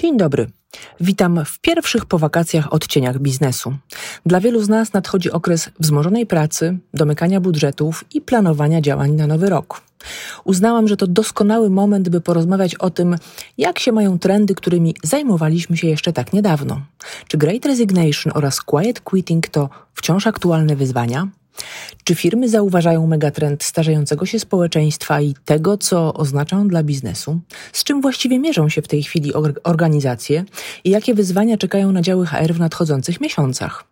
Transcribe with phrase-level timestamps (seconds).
[0.00, 0.46] Dzień dobry.
[1.00, 3.76] Witam w pierwszych po wakacjach odcieniach biznesu.
[4.26, 9.48] Dla wielu z nas nadchodzi okres wzmożonej pracy, domykania budżetów i planowania działań na nowy
[9.48, 9.80] rok.
[10.44, 13.16] Uznałam, że to doskonały moment, by porozmawiać o tym,
[13.58, 16.80] jak się mają trendy, którymi zajmowaliśmy się jeszcze tak niedawno.
[17.28, 21.28] Czy Great Resignation oraz Quiet Quitting to wciąż aktualne wyzwania?
[22.04, 27.40] Czy firmy zauważają megatrend starzejącego się społeczeństwa i tego, co oznacza on dla biznesu?
[27.72, 29.32] Z czym właściwie mierzą się w tej chwili
[29.64, 30.44] organizacje
[30.84, 33.84] i jakie wyzwania czekają na działy HR w nadchodzących miesiącach?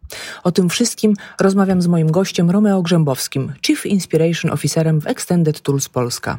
[0.44, 5.88] O tym wszystkim rozmawiam z moim gościem Romeo Grzębowskim, Chief Inspiration Officerem w Extended Tools
[5.88, 6.38] Polska.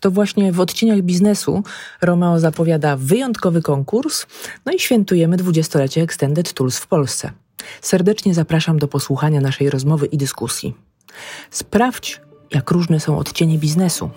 [0.00, 1.62] To właśnie w odcieniach biznesu
[2.00, 4.26] Romeo zapowiada wyjątkowy konkurs,
[4.66, 7.30] no i świętujemy dwudziestolecie Extended Tools w Polsce.
[7.80, 10.74] Serdecznie zapraszam do posłuchania naszej rozmowy i dyskusji.
[11.50, 14.10] Sprawdź, jak różne są odcienie biznesu.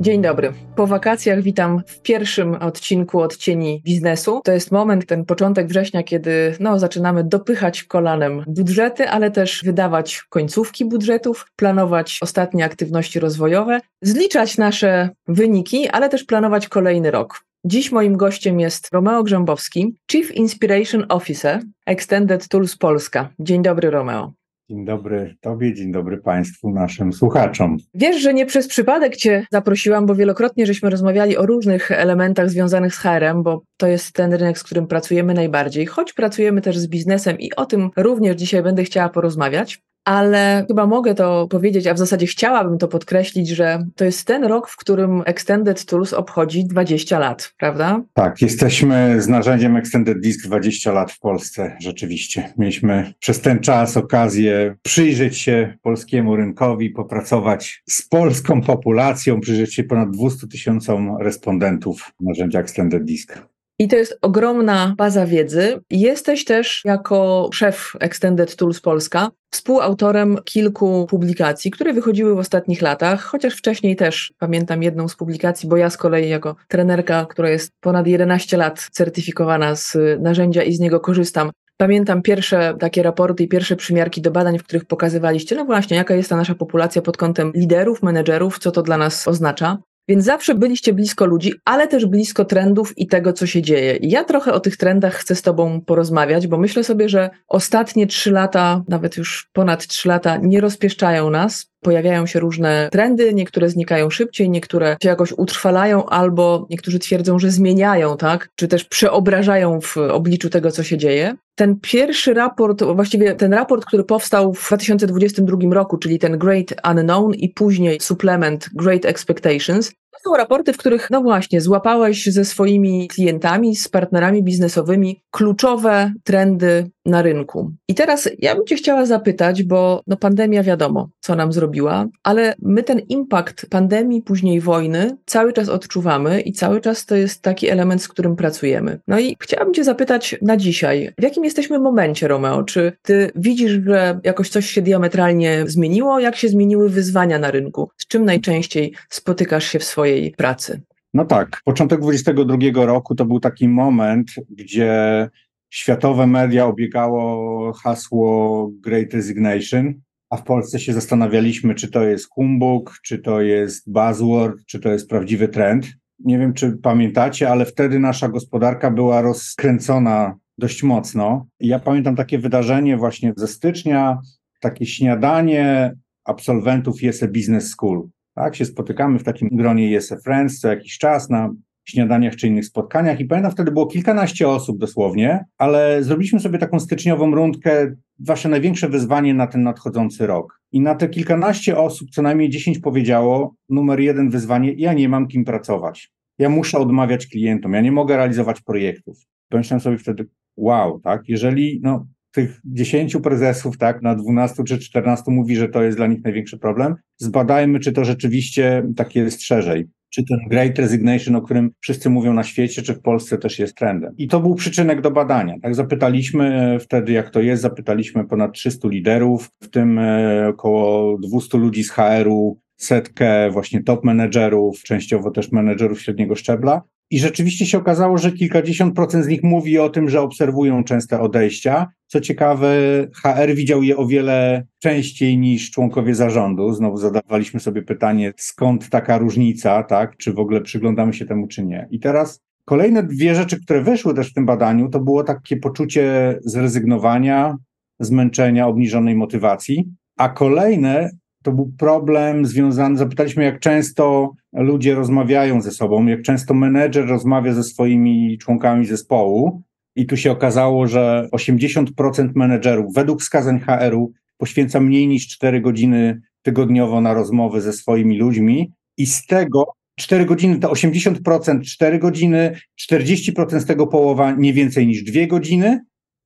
[0.00, 0.52] Dzień dobry.
[0.76, 4.40] Po wakacjach witam w pierwszym odcinku odcieni biznesu.
[4.44, 10.22] To jest moment, ten początek września, kiedy no, zaczynamy dopychać kolanem budżety, ale też wydawać
[10.28, 17.40] końcówki budżetów, planować ostatnie aktywności rozwojowe, zliczać nasze wyniki, ale też planować kolejny rok.
[17.64, 23.28] Dziś moim gościem jest Romeo Grzębowski, Chief Inspiration Officer Extended Tools Polska.
[23.38, 24.39] Dzień dobry, Romeo.
[24.70, 27.76] Dzień dobry Tobie, dzień dobry Państwu, naszym słuchaczom.
[27.94, 32.94] Wiesz, że nie przez przypadek Cię zaprosiłam, bo wielokrotnie żeśmy rozmawiali o różnych elementach związanych
[32.94, 36.86] z HR-em, bo to jest ten rynek, z którym pracujemy najbardziej, choć pracujemy też z
[36.86, 39.80] biznesem i o tym również dzisiaj będę chciała porozmawiać
[40.10, 44.44] ale chyba mogę to powiedzieć, a w zasadzie chciałabym to podkreślić, że to jest ten
[44.44, 48.02] rok, w którym Extended Tools obchodzi 20 lat, prawda?
[48.12, 52.52] Tak, jesteśmy z narzędziem Extended Disk 20 lat w Polsce, rzeczywiście.
[52.58, 59.84] Mieliśmy przez ten czas okazję przyjrzeć się polskiemu rynkowi, popracować z polską populacją, przyjrzeć się
[59.84, 63.49] ponad 200 tysiącom respondentów narzędzia Extended Disk.
[63.80, 65.80] I to jest ogromna baza wiedzy.
[65.90, 73.22] Jesteś też jako szef Extended Tools Polska współautorem kilku publikacji, które wychodziły w ostatnich latach,
[73.22, 77.72] chociaż wcześniej też pamiętam jedną z publikacji, bo ja z kolei jako trenerka, która jest
[77.80, 83.48] ponad 11 lat certyfikowana z narzędzia i z niego korzystam, Pamiętam pierwsze takie raporty i
[83.48, 87.16] pierwsze przymiarki do badań, w których pokazywaliście, no właśnie, jaka jest ta nasza populacja pod
[87.16, 89.78] kątem liderów, menedżerów, co to dla nas oznacza.
[90.08, 93.96] Więc zawsze byliście blisko ludzi, ale też blisko trendów i tego, co się dzieje.
[93.96, 98.06] I ja trochę o tych trendach chcę z Tobą porozmawiać, bo myślę sobie, że ostatnie
[98.06, 101.70] trzy lata, nawet już ponad trzy lata, nie rozpieszczają nas.
[101.80, 107.50] Pojawiają się różne trendy, niektóre znikają szybciej, niektóre się jakoś utrwalają, albo niektórzy twierdzą, że
[107.50, 108.48] zmieniają, tak?
[108.56, 111.36] Czy też przeobrażają w obliczu tego, co się dzieje.
[111.54, 117.34] Ten pierwszy raport, właściwie ten raport, który powstał w 2022 roku, czyli ten Great Unknown
[117.34, 119.92] i później suplement Great Expectations,
[120.24, 126.90] są raporty, w których, no właśnie, złapałeś ze swoimi klientami, z partnerami biznesowymi kluczowe trendy
[127.06, 127.72] na rynku.
[127.88, 132.54] I teraz ja bym Cię chciała zapytać, bo no pandemia wiadomo, co nam zrobiła, ale
[132.62, 137.68] my ten impact pandemii, później wojny cały czas odczuwamy i cały czas to jest taki
[137.68, 139.00] element, z którym pracujemy.
[139.08, 142.62] No i chciałabym Cię zapytać na dzisiaj, w jakim jesteśmy momencie, Romeo?
[142.62, 146.20] Czy Ty widzisz, że jakoś coś się diametralnie zmieniło?
[146.20, 147.90] Jak się zmieniły wyzwania na rynku?
[147.96, 150.82] Z czym najczęściej spotykasz się w swojej pracy?
[151.14, 155.28] No tak, początek 2022 roku to był taki moment, gdzie
[155.70, 159.94] światowe media obiegało hasło Great Resignation,
[160.30, 164.88] a w Polsce się zastanawialiśmy, czy to jest humbug, czy to jest buzzword, czy to
[164.88, 165.88] jest prawdziwy trend.
[166.18, 171.46] Nie wiem, czy pamiętacie, ale wtedy nasza gospodarka była rozkręcona dość mocno.
[171.60, 174.18] Ja pamiętam takie wydarzenie właśnie ze stycznia,
[174.60, 175.94] takie śniadanie
[176.24, 178.08] absolwentów ISE Business School.
[178.40, 181.50] Tak, się spotykamy w takim gronie ISE Friends co jakiś czas na
[181.84, 186.80] śniadaniach czy innych spotkaniach i pamiętam wtedy było kilkanaście osób dosłownie, ale zrobiliśmy sobie taką
[186.80, 190.60] styczniową rundkę, wasze największe wyzwanie na ten nadchodzący rok.
[190.72, 195.28] I na te kilkanaście osób co najmniej dziesięć powiedziało, numer jeden wyzwanie, ja nie mam
[195.28, 196.12] kim pracować.
[196.38, 199.18] Ja muszę odmawiać klientom, ja nie mogę realizować projektów.
[199.48, 205.30] Pomyślałem sobie wtedy, wow, tak, jeżeli no, tych dziesięciu prezesów, tak, na dwunastu czy czternastu
[205.30, 209.88] mówi, że to jest dla nich największy problem, zbadajmy, czy to rzeczywiście tak jest szerzej
[210.10, 213.74] czy ten Great Resignation, o którym wszyscy mówią na świecie, czy w Polsce też jest
[213.76, 214.14] trendem.
[214.18, 215.54] I to był przyczynek do badania.
[215.62, 221.58] Tak, zapytaliśmy wtedy, jak to jest, zapytaliśmy ponad 300 liderów, w tym e, około 200
[221.58, 226.82] ludzi z HR-u, setkę właśnie top menedżerów, częściowo też menedżerów średniego szczebla.
[227.10, 231.20] I rzeczywiście się okazało, że kilkadziesiąt procent z nich mówi o tym, że obserwują częste
[231.20, 231.86] odejścia.
[232.06, 232.68] Co ciekawe,
[233.14, 236.72] HR widział je o wiele częściej niż członkowie zarządu.
[236.72, 240.16] Znowu zadawaliśmy sobie pytanie, skąd taka różnica, tak?
[240.16, 241.88] Czy w ogóle przyglądamy się temu, czy nie.
[241.90, 246.38] I teraz kolejne dwie rzeczy, które weszły też w tym badaniu, to było takie poczucie
[246.44, 247.56] zrezygnowania,
[248.00, 249.90] zmęczenia, obniżonej motywacji.
[250.16, 251.10] A kolejne
[251.42, 257.52] to był problem związany, zapytaliśmy, jak często ludzie rozmawiają ze sobą, jak często menedżer rozmawia
[257.52, 259.62] ze swoimi członkami zespołu.
[259.96, 266.20] I tu się okazało, że 80% menedżerów według wskazań HR-u poświęca mniej niż 4 godziny
[266.42, 269.64] tygodniowo na rozmowy ze swoimi ludźmi i z tego
[269.98, 272.56] 4 godziny to 80%, 4 godziny,
[272.92, 275.80] 40% z tego połowa nie więcej niż 2 godziny,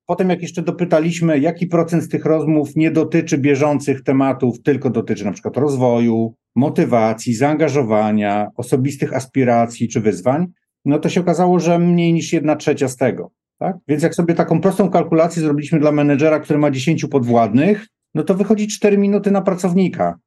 [0.06, 5.25] Potem, jak jeszcze dopytaliśmy, jaki procent z tych rozmów nie dotyczy bieżących tematów, tylko dotyczy
[5.25, 10.47] na przykład rozwoju, motywacji, zaangażowania, osobistych aspiracji czy wyzwań,
[10.85, 13.31] no to się okazało, że mniej niż jedna trzecia z tego.
[13.59, 13.77] Tak?
[13.89, 18.35] Więc jak sobie taką prostą kalkulację zrobiliśmy dla menedżera, który ma 10 podwładnych, no to
[18.35, 20.19] wychodzi 4 minuty na pracownika.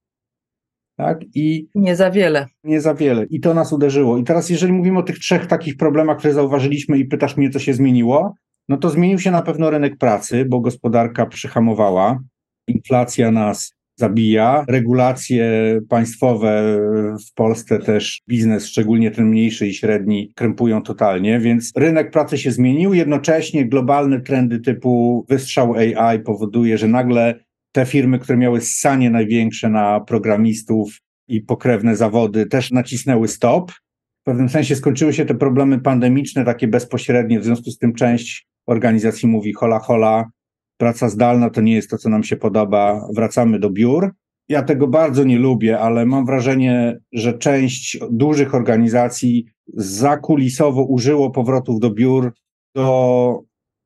[0.98, 1.20] Tak?
[1.36, 2.48] I nie za wiele.
[2.64, 3.26] Nie za wiele.
[3.30, 4.18] I to nas uderzyło.
[4.18, 7.60] I teraz, jeżeli mówimy o tych trzech takich problemach, które zauważyliśmy, i pytasz mnie, co
[7.60, 8.34] się zmieniło,
[8.69, 12.19] no to zmienił się na pewno rynek pracy, bo gospodarka przyhamowała,
[12.68, 15.52] inflacja nas zabija, regulacje
[15.90, 16.80] państwowe
[17.30, 22.52] w Polsce też biznes, szczególnie ten mniejszy i średni, krępują totalnie, więc rynek pracy się
[22.52, 22.94] zmienił.
[22.94, 27.40] Jednocześnie globalne trendy typu wystrzał AI powoduje, że nagle
[27.72, 30.98] te firmy, które miały ssanie największe na programistów
[31.28, 33.72] i pokrewne zawody, też nacisnęły stop.
[34.22, 38.48] W pewnym sensie skończyły się te problemy pandemiczne, takie bezpośrednie, w związku z tym część
[38.68, 40.25] organizacji mówi hola hola,
[40.78, 44.12] praca zdalna to nie jest to, co nam się podoba, wracamy do biur.
[44.50, 51.80] Ja tego bardzo nie lubię, ale mam wrażenie, że część dużych organizacji zakulisowo użyło powrotów
[51.80, 52.34] do biur
[52.75, 53.40] do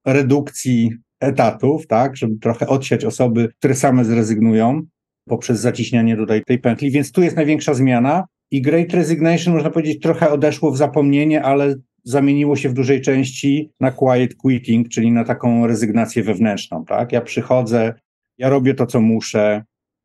[0.06, 4.82] redukcji etatów, tak, żeby trochę odsiać osoby, które same zrezygnują
[5.30, 10.00] poprzez zaciśnianie tutaj tej pętli, więc tu jest największa zmiana i Great Resignation, można powiedzieć,
[10.00, 15.24] trochę odeszło w zapomnienie, ale zamieniło się w dużej części na quiet quitting, czyli na
[15.24, 17.12] taką rezygnację wewnętrzną, tak?
[17.12, 17.94] Ja przychodzę,
[18.38, 19.64] ja robię to, co muszę,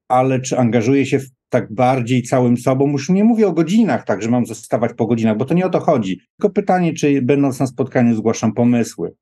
[0.08, 4.22] ale czy angażuję się w tak bardziej całym sobą, już nie mówię o godzinach, tak,
[4.22, 6.20] że mam zostawać po godzinach, bo to nie o to chodzi.
[6.38, 9.14] Tylko pytanie, czy będąc na spotkaniu zgłaszam pomysły,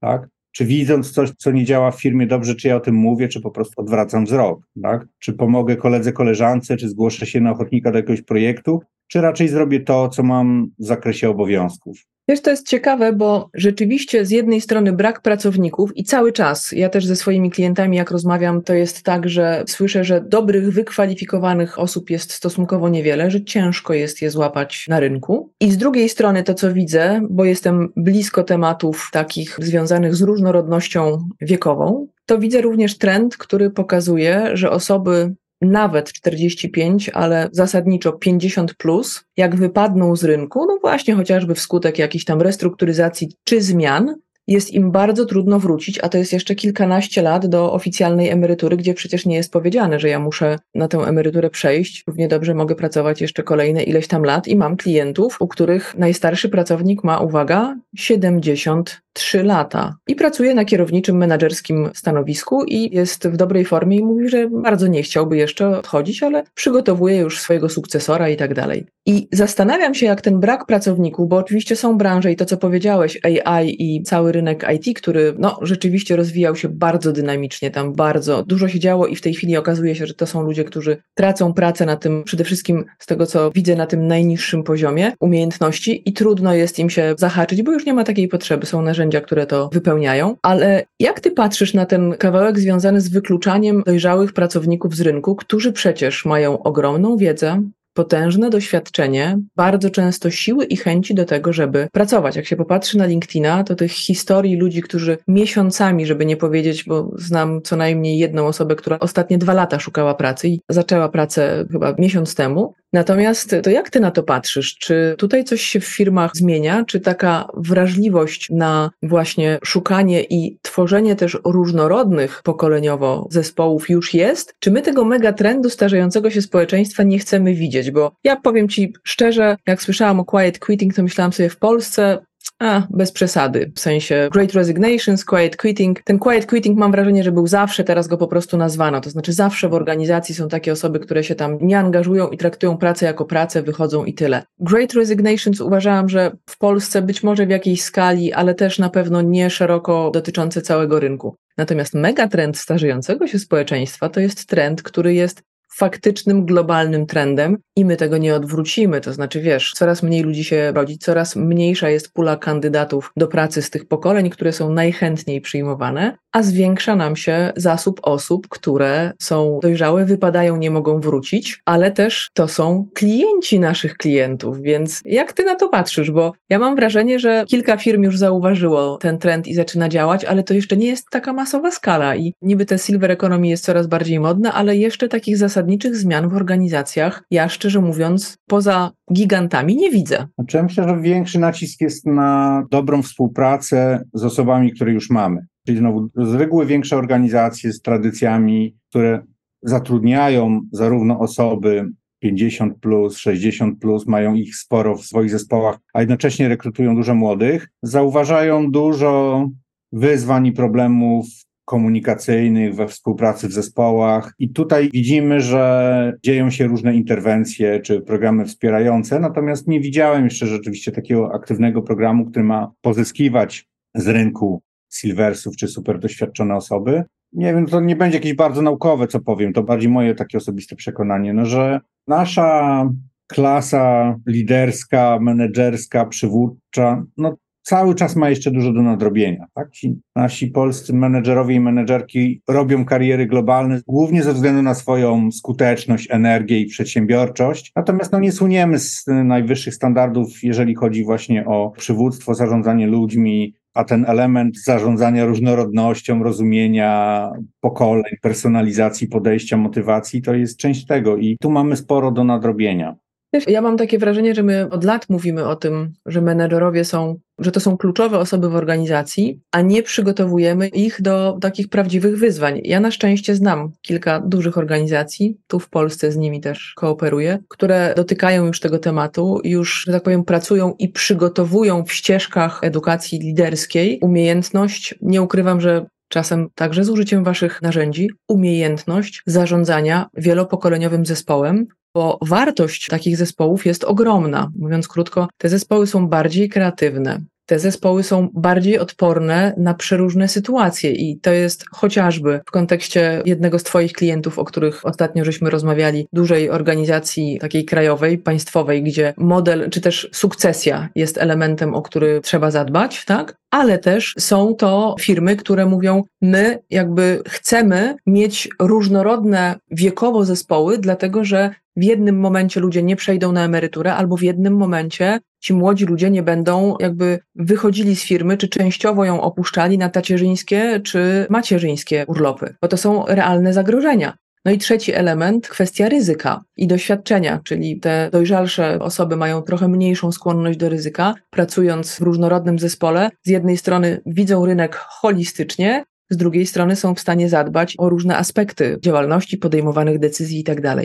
[0.00, 0.28] tak?
[0.52, 3.40] Czy widząc coś, co nie działa w firmie dobrze, czy ja o tym mówię, czy
[3.40, 5.06] po prostu odwracam wzrok, tak?
[5.18, 9.80] Czy pomogę koledze, koleżance, czy zgłoszę się na ochotnika do jakiegoś projektu, czy raczej zrobię
[9.80, 11.96] to, co mam w zakresie obowiązków.
[12.28, 16.88] Wiesz, to jest ciekawe, bo rzeczywiście z jednej strony brak pracowników i cały czas, ja
[16.88, 22.10] też ze swoimi klientami jak rozmawiam, to jest tak, że słyszę, że dobrych, wykwalifikowanych osób
[22.10, 25.52] jest stosunkowo niewiele, że ciężko jest je złapać na rynku.
[25.60, 31.28] I z drugiej strony to, co widzę, bo jestem blisko tematów takich związanych z różnorodnością
[31.40, 39.24] wiekową, to widzę również trend, który pokazuje, że osoby nawet 45, ale zasadniczo 50 plus,
[39.36, 44.14] jak wypadną z rynku, no właśnie chociażby wskutek jakiejś tam restrukturyzacji czy zmian,
[44.46, 48.94] jest im bardzo trudno wrócić, a to jest jeszcze kilkanaście lat do oficjalnej emerytury, gdzie
[48.94, 52.04] przecież nie jest powiedziane, że ja muszę na tę emeryturę przejść.
[52.06, 56.48] Równie dobrze mogę pracować jeszcze kolejne ileś tam lat i mam klientów, u których najstarszy
[56.48, 63.64] pracownik ma, uwaga, 73 lata i pracuje na kierowniczym menedżerskim stanowisku i jest w dobrej
[63.64, 68.36] formie i mówi, że bardzo nie chciałby jeszcze odchodzić, ale przygotowuje już swojego sukcesora i
[68.36, 68.86] tak dalej.
[69.06, 73.18] I zastanawiam się, jak ten brak pracowników, bo oczywiście są branże i to, co powiedziałeś,
[73.22, 78.68] AI i cały rynek IT, który no, rzeczywiście rozwijał się bardzo dynamicznie, tam bardzo dużo
[78.68, 81.86] się działo i w tej chwili okazuje się, że to są ludzie, którzy tracą pracę
[81.86, 86.54] na tym, przede wszystkim z tego, co widzę, na tym najniższym poziomie umiejętności i trudno
[86.54, 90.36] jest im się zahaczyć, bo już nie ma takiej potrzeby, są narzędzia, które to wypełniają.
[90.42, 95.72] Ale jak ty patrzysz na ten kawałek związany z wykluczaniem dojrzałych pracowników z rynku, którzy
[95.72, 97.62] przecież mają ogromną wiedzę,
[97.94, 102.36] potężne doświadczenie, bardzo często siły i chęci do tego, żeby pracować.
[102.36, 107.10] Jak się popatrzy na LinkedIna, to tych historii ludzi, którzy miesiącami, żeby nie powiedzieć, bo
[107.16, 111.94] znam co najmniej jedną osobę, która ostatnie dwa lata szukała pracy i zaczęła pracę chyba
[111.98, 114.74] miesiąc temu, Natomiast to jak ty na to patrzysz?
[114.74, 116.84] Czy tutaj coś się w firmach zmienia?
[116.84, 124.54] Czy taka wrażliwość na właśnie szukanie i tworzenie też różnorodnych pokoleniowo zespołów już jest?
[124.58, 127.90] Czy my tego megatrendu starzejącego się społeczeństwa nie chcemy widzieć?
[127.90, 132.18] Bo ja powiem ci szczerze, jak słyszałam o quiet quitting, to myślałam sobie w Polsce
[132.58, 136.02] a, bez przesady, w sensie Great Resignations, Quiet Quitting.
[136.02, 139.32] Ten Quiet Quitting mam wrażenie, że był zawsze, teraz go po prostu nazwano, to znaczy
[139.32, 143.24] zawsze w organizacji są takie osoby, które się tam nie angażują i traktują pracę jako
[143.24, 144.42] pracę, wychodzą i tyle.
[144.58, 149.22] Great Resignations uważałam, że w Polsce być może w jakiejś skali, ale też na pewno
[149.22, 151.36] nie szeroko dotyczące całego rynku.
[151.58, 155.42] Natomiast megatrend starzejącego się społeczeństwa to jest trend, który jest
[155.76, 159.00] faktycznym globalnym trendem i my tego nie odwrócimy.
[159.00, 163.62] To znaczy, wiesz, coraz mniej ludzi się rodzi, coraz mniejsza jest pula kandydatów do pracy
[163.62, 169.58] z tych pokoleń, które są najchętniej przyjmowane, a zwiększa nam się zasób osób, które są
[169.62, 174.60] dojrzałe, wypadają, nie mogą wrócić, ale też to są klienci naszych klientów.
[174.60, 176.10] Więc jak ty na to patrzysz?
[176.10, 180.42] Bo ja mam wrażenie, że kilka firm już zauważyło ten trend i zaczyna działać, ale
[180.42, 184.20] to jeszcze nie jest taka masowa skala i niby te silver economy jest coraz bardziej
[184.20, 190.26] modne, ale jeszcze takich zasadniczych zmian w organizacjach ja szczerze mówiąc poza gigantami nie widzę.
[190.38, 195.46] Znaczy ja myślę, że większy nacisk jest na dobrą współpracę z osobami, które już mamy.
[195.66, 199.22] Czyli znowu z reguły większe organizacje z tradycjami, które
[199.62, 201.88] zatrudniają zarówno osoby
[202.20, 207.68] 50 plus, 60 plus, mają ich sporo w swoich zespołach, a jednocześnie rekrutują dużo młodych,
[207.82, 209.46] zauważają dużo
[209.92, 211.26] wyzwań i problemów
[211.64, 214.34] komunikacyjnych, we współpracy w zespołach.
[214.38, 220.46] I tutaj widzimy, że dzieją się różne interwencje czy programy wspierające, natomiast nie widziałem jeszcze
[220.46, 227.04] rzeczywiście takiego aktywnego programu, który ma pozyskiwać z rynku silversów czy super doświadczone osoby.
[227.32, 230.76] Nie wiem, to nie będzie jakieś bardzo naukowe, co powiem, to bardziej moje takie osobiste
[230.76, 232.90] przekonanie, no, że nasza
[233.26, 239.46] klasa liderska, menedżerska, przywódcza, no cały czas ma jeszcze dużo do nadrobienia.
[239.54, 239.70] Tak?
[239.70, 246.08] Ci nasi polscy menedżerowie i menedżerki robią kariery globalne głównie ze względu na swoją skuteczność,
[246.10, 247.72] energię i przedsiębiorczość.
[247.76, 253.84] Natomiast no, nie suniemy z najwyższych standardów, jeżeli chodzi właśnie o przywództwo, zarządzanie ludźmi, a
[253.84, 257.30] ten element zarządzania różnorodnością, rozumienia
[257.60, 262.96] pokoleń, personalizacji podejścia, motywacji to jest część tego i tu mamy sporo do nadrobienia.
[263.46, 267.52] Ja mam takie wrażenie, że my od lat mówimy o tym, że menedżerowie są, że
[267.52, 272.60] to są kluczowe osoby w organizacji, a nie przygotowujemy ich do takich prawdziwych wyzwań.
[272.64, 277.94] Ja na szczęście znam kilka dużych organizacji, tu w Polsce z nimi też kooperuję, które
[277.96, 283.98] dotykają już tego tematu, już, że tak powiem, pracują i przygotowują w ścieżkach edukacji liderskiej
[284.02, 292.18] umiejętność, nie ukrywam, że czasem także z użyciem Waszych narzędzi, umiejętność zarządzania wielopokoleniowym zespołem, bo
[292.22, 294.50] wartość takich zespołów jest ogromna.
[294.58, 297.20] Mówiąc krótko, te zespoły są bardziej kreatywne.
[297.46, 303.58] Te zespoły są bardziej odporne na przeróżne sytuacje i to jest chociażby w kontekście jednego
[303.58, 309.70] z Twoich klientów, o których ostatnio żeśmy rozmawiali, dużej organizacji takiej krajowej, państwowej, gdzie model
[309.70, 313.36] czy też sukcesja jest elementem, o który trzeba zadbać, tak?
[313.50, 321.24] ale też są to firmy, które mówią, my jakby chcemy mieć różnorodne wiekowo zespoły, dlatego
[321.24, 325.84] że w jednym momencie ludzie nie przejdą na emeryturę, albo w jednym momencie ci młodzi
[325.84, 332.04] ludzie nie będą jakby wychodzili z firmy, czy częściowo ją opuszczali na tacierzyńskie czy macierzyńskie
[332.06, 334.16] urlopy, bo to są realne zagrożenia.
[334.44, 340.12] No i trzeci element, kwestia ryzyka i doświadczenia, czyli te dojrzalsze osoby mają trochę mniejszą
[340.12, 343.10] skłonność do ryzyka, pracując w różnorodnym zespole.
[343.22, 348.16] Z jednej strony widzą rynek holistycznie, z drugiej strony są w stanie zadbać o różne
[348.16, 350.76] aspekty działalności, podejmowanych decyzji itd.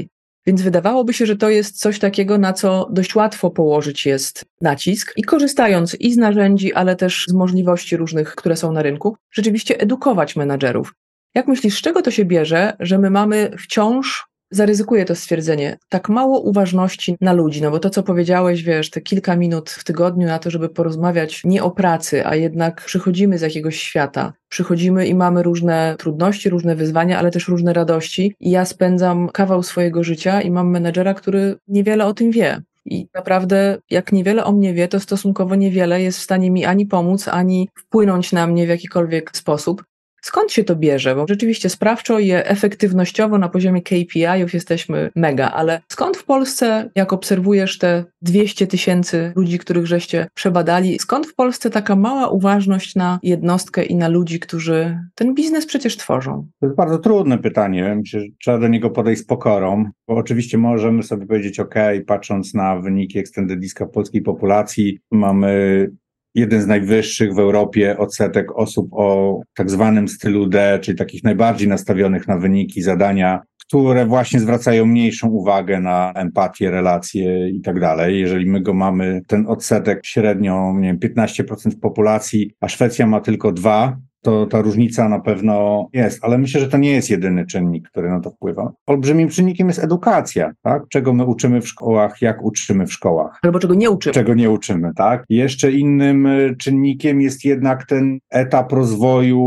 [0.50, 5.14] Więc wydawałoby się, że to jest coś takiego, na co dość łatwo położyć jest nacisk
[5.18, 9.80] i korzystając i z narzędzi, ale też z możliwości różnych, które są na rynku, rzeczywiście
[9.80, 10.94] edukować menadżerów.
[11.36, 16.10] Jak myślisz, z czego to się bierze, że my mamy wciąż, zaryzykuję to stwierdzenie, tak
[16.10, 17.62] mało uważności na ludzi?
[17.62, 21.42] No bo to, co powiedziałeś, wiesz, te kilka minut w tygodniu na to, żeby porozmawiać
[21.46, 26.76] nie o pracy, a jednak przychodzimy z jakiegoś świata, przychodzimy i mamy różne trudności, różne
[26.76, 28.36] wyzwania, ale też różne radości.
[28.40, 32.62] I ja spędzam kawał swojego życia i mam menedżera, który niewiele o tym wie.
[32.86, 36.86] I naprawdę, jak niewiele o mnie wie, to stosunkowo niewiele jest w stanie mi ani
[36.86, 39.84] pomóc, ani wpłynąć na mnie w jakikolwiek sposób.
[40.22, 41.16] Skąd się to bierze?
[41.16, 47.14] Bo rzeczywiście sprawczo i efektywnościowo na poziomie KPI-ów jesteśmy mega, ale skąd w Polsce, jak
[47.14, 53.20] obserwujesz te 200 tysięcy ludzi, których żeście przebadali, skąd w Polsce taka mała uważność na
[53.24, 56.48] jednostkę i na ludzi, którzy ten biznes przecież tworzą?
[56.60, 57.96] To jest bardzo trudne pytanie.
[57.96, 61.76] Myślę, że trzeba do niego podejść z pokorą, bo oczywiście możemy sobie powiedzieć, OK,
[62.08, 65.92] patrząc na wyniki Extended Diska polskiej populacji, mamy
[66.36, 71.68] jeden z najwyższych w Europie odsetek osób o tak zwanym stylu D, czyli takich najbardziej
[71.68, 78.20] nastawionych na wyniki, zadania, które właśnie zwracają mniejszą uwagę na empatię, relacje i tak dalej.
[78.20, 83.52] Jeżeli my go mamy, ten odsetek średnio, nie wiem, 15% populacji, a Szwecja ma tylko
[83.52, 87.90] dwa, to ta różnica na pewno jest, ale myślę, że to nie jest jedyny czynnik,
[87.90, 88.72] który na to wpływa.
[88.88, 90.84] Olbrzymim czynnikiem jest edukacja, tak?
[90.90, 93.40] Czego my uczymy w szkołach, jak uczymy w szkołach.
[93.44, 94.14] Albo czego nie uczymy.
[94.14, 95.24] Czego nie uczymy, tak?
[95.30, 99.40] Jeszcze innym y, czynnikiem jest jednak ten etap rozwoju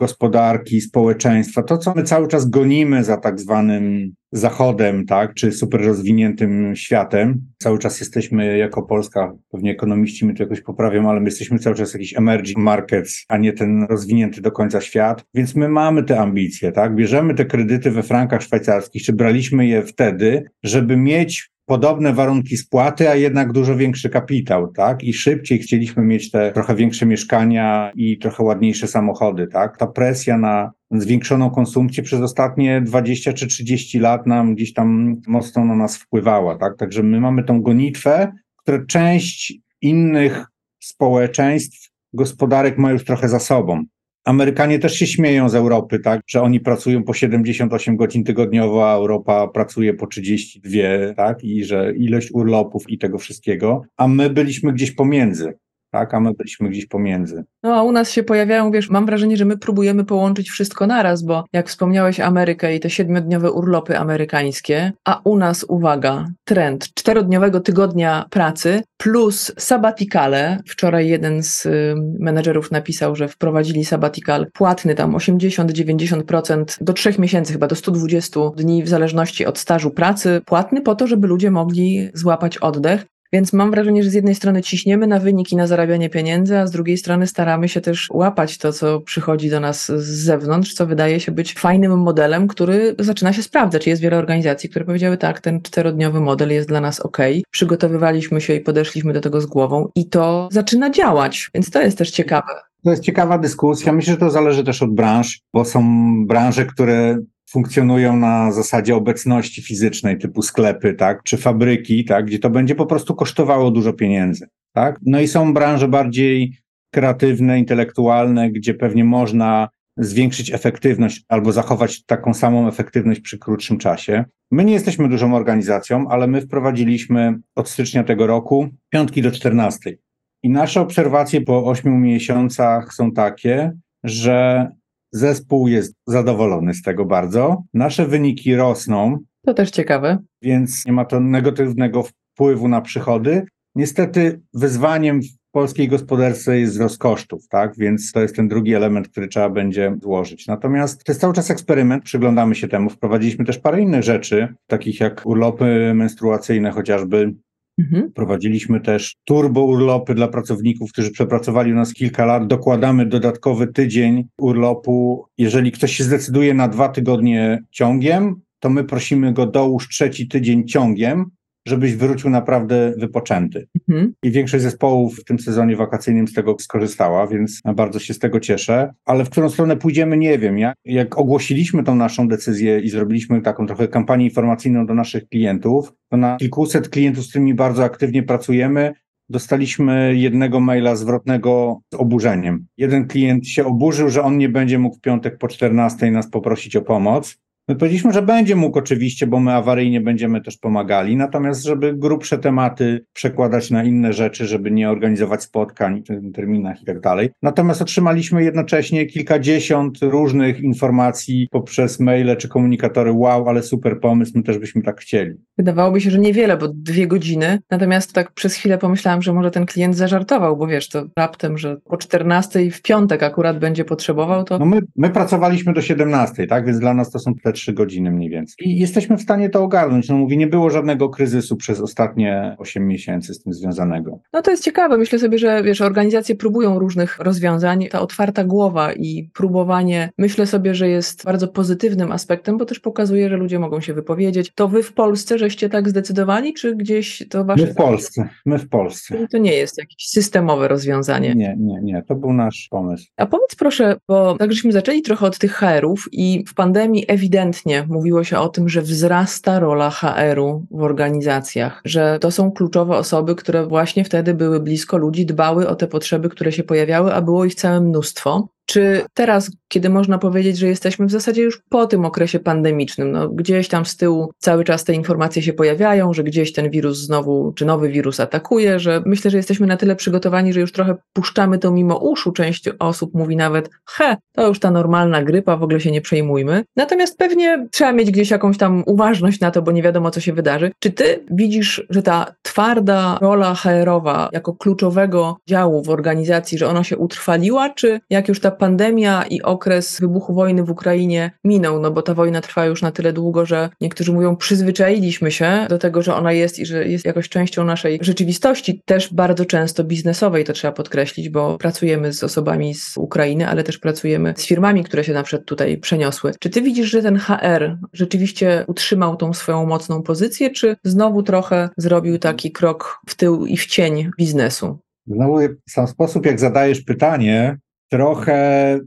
[0.00, 1.62] gospodarki, społeczeństwa.
[1.62, 7.40] To, co my cały czas gonimy za tak zwanym Zachodem, tak, czy super rozwiniętym światem.
[7.58, 11.76] Cały czas jesteśmy jako Polska, pewnie ekonomiści mi to jakoś poprawią, ale my jesteśmy cały
[11.76, 15.24] czas jakiś emerging markets, a nie ten rozwinięty do końca świat.
[15.34, 16.94] Więc my mamy te ambicje, tak?
[16.94, 23.10] Bierzemy te kredyty we frankach szwajcarskich, czy braliśmy je wtedy, żeby mieć podobne warunki spłaty,
[23.10, 25.04] a jednak dużo większy kapitał, tak?
[25.04, 29.76] I szybciej chcieliśmy mieć te trochę większe mieszkania i trochę ładniejsze samochody, tak?
[29.76, 35.64] Ta presja na zwiększoną konsumpcję przez ostatnie 20 czy 30 lat nam gdzieś tam mocno
[35.64, 36.76] na nas wpływała, tak?
[36.76, 40.46] Także my mamy tą gonitwę, która część innych
[40.80, 43.84] społeczeństw, gospodarek ma już trochę za sobą.
[44.24, 48.94] Amerykanie też się śmieją z Europy, tak, że oni pracują po 78 godzin tygodniowo, a
[48.94, 54.72] Europa pracuje po 32, tak, i że ilość urlopów i tego wszystkiego, a my byliśmy
[54.72, 55.54] gdzieś pomiędzy
[55.90, 57.44] tak, a my byliśmy gdzieś pomiędzy.
[57.62, 61.22] No a u nas się pojawiają, wiesz, mam wrażenie, że my próbujemy połączyć wszystko naraz,
[61.22, 67.60] bo jak wspomniałeś Amerykę i te siedmiodniowe urlopy amerykańskie, a u nas, uwaga, trend czterodniowego
[67.60, 70.58] tygodnia pracy plus sabatikale.
[70.66, 77.52] Wczoraj jeden z y, menedżerów napisał, że wprowadzili sabatikal płatny tam 80-90% do trzech miesięcy,
[77.52, 82.10] chyba do 120 dni w zależności od stażu pracy, płatny po to, żeby ludzie mogli
[82.14, 83.06] złapać oddech.
[83.32, 86.70] Więc mam wrażenie, że z jednej strony ciśniemy na wyniki, na zarabianie pieniędzy, a z
[86.70, 91.20] drugiej strony staramy się też łapać to, co przychodzi do nas z zewnątrz, co wydaje
[91.20, 93.86] się być fajnym modelem, który zaczyna się sprawdzać.
[93.86, 97.18] Jest wiele organizacji, które powiedziały tak, ten czterodniowy model jest dla nas ok.
[97.50, 101.98] Przygotowywaliśmy się i podeszliśmy do tego z głową i to zaczyna działać, więc to jest
[101.98, 102.52] też ciekawe.
[102.84, 103.92] To jest ciekawa dyskusja.
[103.92, 105.82] Myślę, że to zależy też od branż, bo są
[106.26, 107.18] branże, które
[107.52, 112.86] funkcjonują na zasadzie obecności fizycznej, typu sklepy, tak, czy fabryki, tak, gdzie to będzie po
[112.86, 114.98] prostu kosztowało dużo pieniędzy, tak.
[115.06, 116.56] No i są branże bardziej
[116.94, 124.24] kreatywne, intelektualne, gdzie pewnie można zwiększyć efektywność albo zachować taką samą efektywność przy krótszym czasie.
[124.50, 129.98] My nie jesteśmy dużą organizacją, ale my wprowadziliśmy od stycznia tego roku piątki do czternastej.
[130.42, 133.72] I nasze obserwacje po ośmiu miesiącach są takie,
[134.04, 134.68] że
[135.12, 137.62] Zespół jest zadowolony z tego bardzo.
[137.74, 139.18] Nasze wyniki rosną.
[139.44, 140.18] To też ciekawe.
[140.42, 143.46] Więc nie ma to negatywnego wpływu na przychody.
[143.74, 147.76] Niestety wyzwaniem w polskiej gospodarce jest wzrost kosztów, tak?
[147.76, 150.46] Więc to jest ten drugi element, który trzeba będzie złożyć.
[150.46, 152.90] Natomiast to jest cały czas eksperyment, przyglądamy się temu.
[152.90, 157.34] Wprowadziliśmy też parę innych rzeczy, takich jak urlopy menstruacyjne chociażby,
[157.80, 158.12] Mhm.
[158.12, 162.46] Prowadziliśmy też turbo urlopy dla pracowników, którzy przepracowali u nas kilka lat.
[162.46, 165.26] Dokładamy dodatkowy tydzień urlopu.
[165.38, 170.68] Jeżeli ktoś się zdecyduje na dwa tygodnie ciągiem, to my prosimy go dołóż trzeci tydzień
[170.68, 171.30] ciągiem,
[171.66, 173.66] żebyś wrócił naprawdę wypoczęty.
[173.88, 174.12] Mhm.
[174.22, 178.40] I większość zespołów w tym sezonie wakacyjnym z tego skorzystała, więc bardzo się z tego
[178.40, 178.92] cieszę.
[179.04, 180.58] Ale w którą stronę pójdziemy, nie wiem.
[180.58, 185.92] Jak, jak ogłosiliśmy tą naszą decyzję i zrobiliśmy taką trochę kampanię informacyjną do naszych klientów,
[186.10, 188.92] to na kilkuset klientów, z którymi bardzo aktywnie pracujemy,
[189.28, 192.66] dostaliśmy jednego maila zwrotnego z oburzeniem.
[192.76, 196.76] Jeden klient się oburzył, że on nie będzie mógł w piątek po 14 nas poprosić
[196.76, 197.38] o pomoc.
[197.70, 202.38] My powiedzieliśmy, że będzie mógł oczywiście, bo my awaryjnie będziemy też pomagali, natomiast żeby grubsze
[202.38, 207.30] tematy przekładać na inne rzeczy, żeby nie organizować spotkań w terminach i tak dalej.
[207.42, 213.12] Natomiast otrzymaliśmy jednocześnie kilkadziesiąt różnych informacji poprzez maile czy komunikatory.
[213.12, 215.34] Wow, ale super pomysł, my też byśmy tak chcieli.
[215.58, 217.58] Wydawałoby się, że niewiele, bo dwie godziny.
[217.70, 221.76] Natomiast tak przez chwilę pomyślałam, że może ten klient zażartował, bo wiesz, to raptem, że
[221.76, 224.58] po 14 w piątek akurat będzie potrzebował, to.
[224.58, 226.66] No my, my pracowaliśmy do 17, tak?
[226.66, 228.68] Więc dla nas to są te trzy godziny mniej więcej.
[228.68, 230.08] I jesteśmy w stanie to ogarnąć.
[230.08, 234.20] No mówi, nie było żadnego kryzysu przez ostatnie 8 miesięcy z tym związanego.
[234.32, 234.98] No to jest ciekawe.
[234.98, 237.86] Myślę sobie, że wiesz, organizacje próbują różnych rozwiązań.
[237.90, 243.28] Ta otwarta głowa i próbowanie, myślę sobie, że jest bardzo pozytywnym aspektem, bo też pokazuje,
[243.28, 244.52] że ludzie mogą się wypowiedzieć.
[244.54, 247.66] To wy w Polsce żeście tak zdecydowali, czy gdzieś to wasze...
[247.66, 248.28] My w Polsce.
[248.46, 249.26] My w Polsce.
[249.30, 251.34] To nie jest jakieś systemowe rozwiązanie.
[251.34, 252.02] Nie, nie, nie.
[252.08, 253.06] To był nasz pomysł.
[253.16, 257.49] A powiedz proszę, bo tak żeśmy zaczęli trochę od tych HR-ów i w pandemii ewidentnie
[257.88, 263.34] mówiło się o tym, że wzrasta rola HR-u w organizacjach, że to są kluczowe osoby,
[263.34, 267.44] które właśnie wtedy były blisko ludzi, dbały o te potrzeby, które się pojawiały, a było
[267.44, 268.48] ich całe mnóstwo.
[268.66, 273.28] Czy teraz, kiedy można powiedzieć, że jesteśmy w zasadzie już po tym okresie pandemicznym, no
[273.28, 277.52] gdzieś tam z tyłu cały czas te informacje się pojawiają, że gdzieś ten wirus znowu,
[277.52, 281.58] czy nowy wirus atakuje, że myślę, że jesteśmy na tyle przygotowani, że już trochę puszczamy
[281.58, 282.32] to mimo uszu.
[282.32, 286.64] Część osób mówi nawet, he, to już ta normalna grypa, w ogóle się nie przejmujmy.
[286.76, 290.32] Natomiast pewnie trzeba mieć gdzieś jakąś tam uważność na to, bo nie wiadomo, co się
[290.32, 290.70] wydarzy.
[290.78, 296.84] Czy ty widzisz, że ta twarda rola HR-owa jako kluczowego działu w organizacji, że ona
[296.84, 301.90] się utrwaliła, czy jak już ta pandemia i okres wybuchu wojny w Ukrainie minął, no
[301.90, 306.02] bo ta wojna trwa już na tyle długo, że niektórzy mówią, przyzwyczailiśmy się do tego,
[306.02, 310.52] że ona jest i że jest jakoś częścią naszej rzeczywistości, też bardzo często biznesowej, to
[310.52, 315.12] trzeba podkreślić, bo pracujemy z osobami z Ukrainy, ale też pracujemy z firmami, które się
[315.12, 316.32] na przykład tutaj przeniosły.
[316.40, 321.68] Czy ty widzisz, że ten HR rzeczywiście utrzymał tą swoją mocną pozycję, czy znowu trochę
[321.76, 324.78] zrobił taki krok w tył i w cień biznesu?
[325.06, 327.58] Znowu sam sposób, jak zadajesz pytanie,
[327.90, 328.78] trochę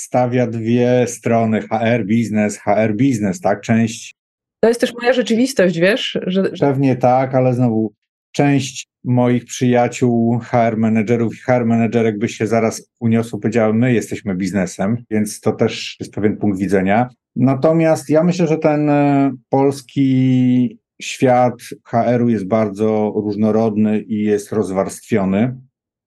[0.00, 3.60] stawia dwie strony HR biznes, HR biznes, tak?
[3.60, 4.14] Część.
[4.62, 6.18] To jest też moja rzeczywistość, wiesz?
[6.26, 6.66] Że, że...
[6.66, 7.92] Pewnie tak, ale znowu
[8.32, 14.34] część moich przyjaciół, HR menedżerów i HR menedżerek by się zaraz uniosło, powiedziały, my jesteśmy
[14.34, 17.08] biznesem, więc to też jest pewien punkt widzenia.
[17.36, 25.56] Natomiast ja myślę, że ten e, polski świat HR-u jest bardzo różnorodny i jest rozwarstwiony.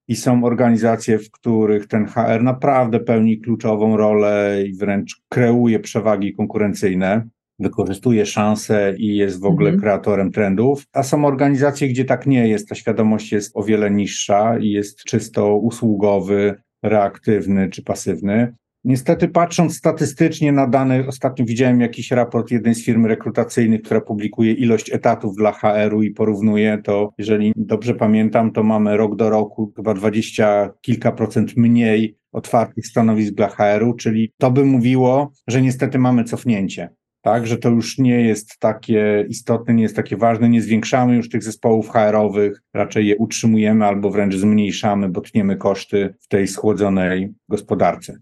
[0.07, 6.33] I są organizacje, w których ten HR naprawdę pełni kluczową rolę i wręcz kreuje przewagi
[6.33, 7.27] konkurencyjne,
[7.59, 9.81] wykorzystuje szanse i jest w ogóle mhm.
[9.81, 10.85] kreatorem trendów.
[10.93, 12.69] A są organizacje, gdzie tak nie jest.
[12.69, 18.53] Ta świadomość jest o wiele niższa i jest czysto usługowy, reaktywny czy pasywny.
[18.85, 24.53] Niestety, patrząc statystycznie na dane, ostatnio widziałem jakiś raport jednej z firm rekrutacyjnych, która publikuje
[24.53, 29.73] ilość etatów dla HR-u i porównuje to, jeżeli dobrze pamiętam, to mamy rok do roku
[29.75, 35.99] chyba dwadzieścia kilka procent mniej otwartych stanowisk dla HR-u, czyli to by mówiło, że niestety
[35.99, 36.89] mamy cofnięcie.
[37.21, 41.29] Tak, że to już nie jest takie istotne, nie jest takie ważne, nie zwiększamy już
[41.29, 47.33] tych zespołów HR-owych, raczej je utrzymujemy albo wręcz zmniejszamy, bo tniemy koszty w tej schłodzonej
[47.49, 48.17] gospodarce.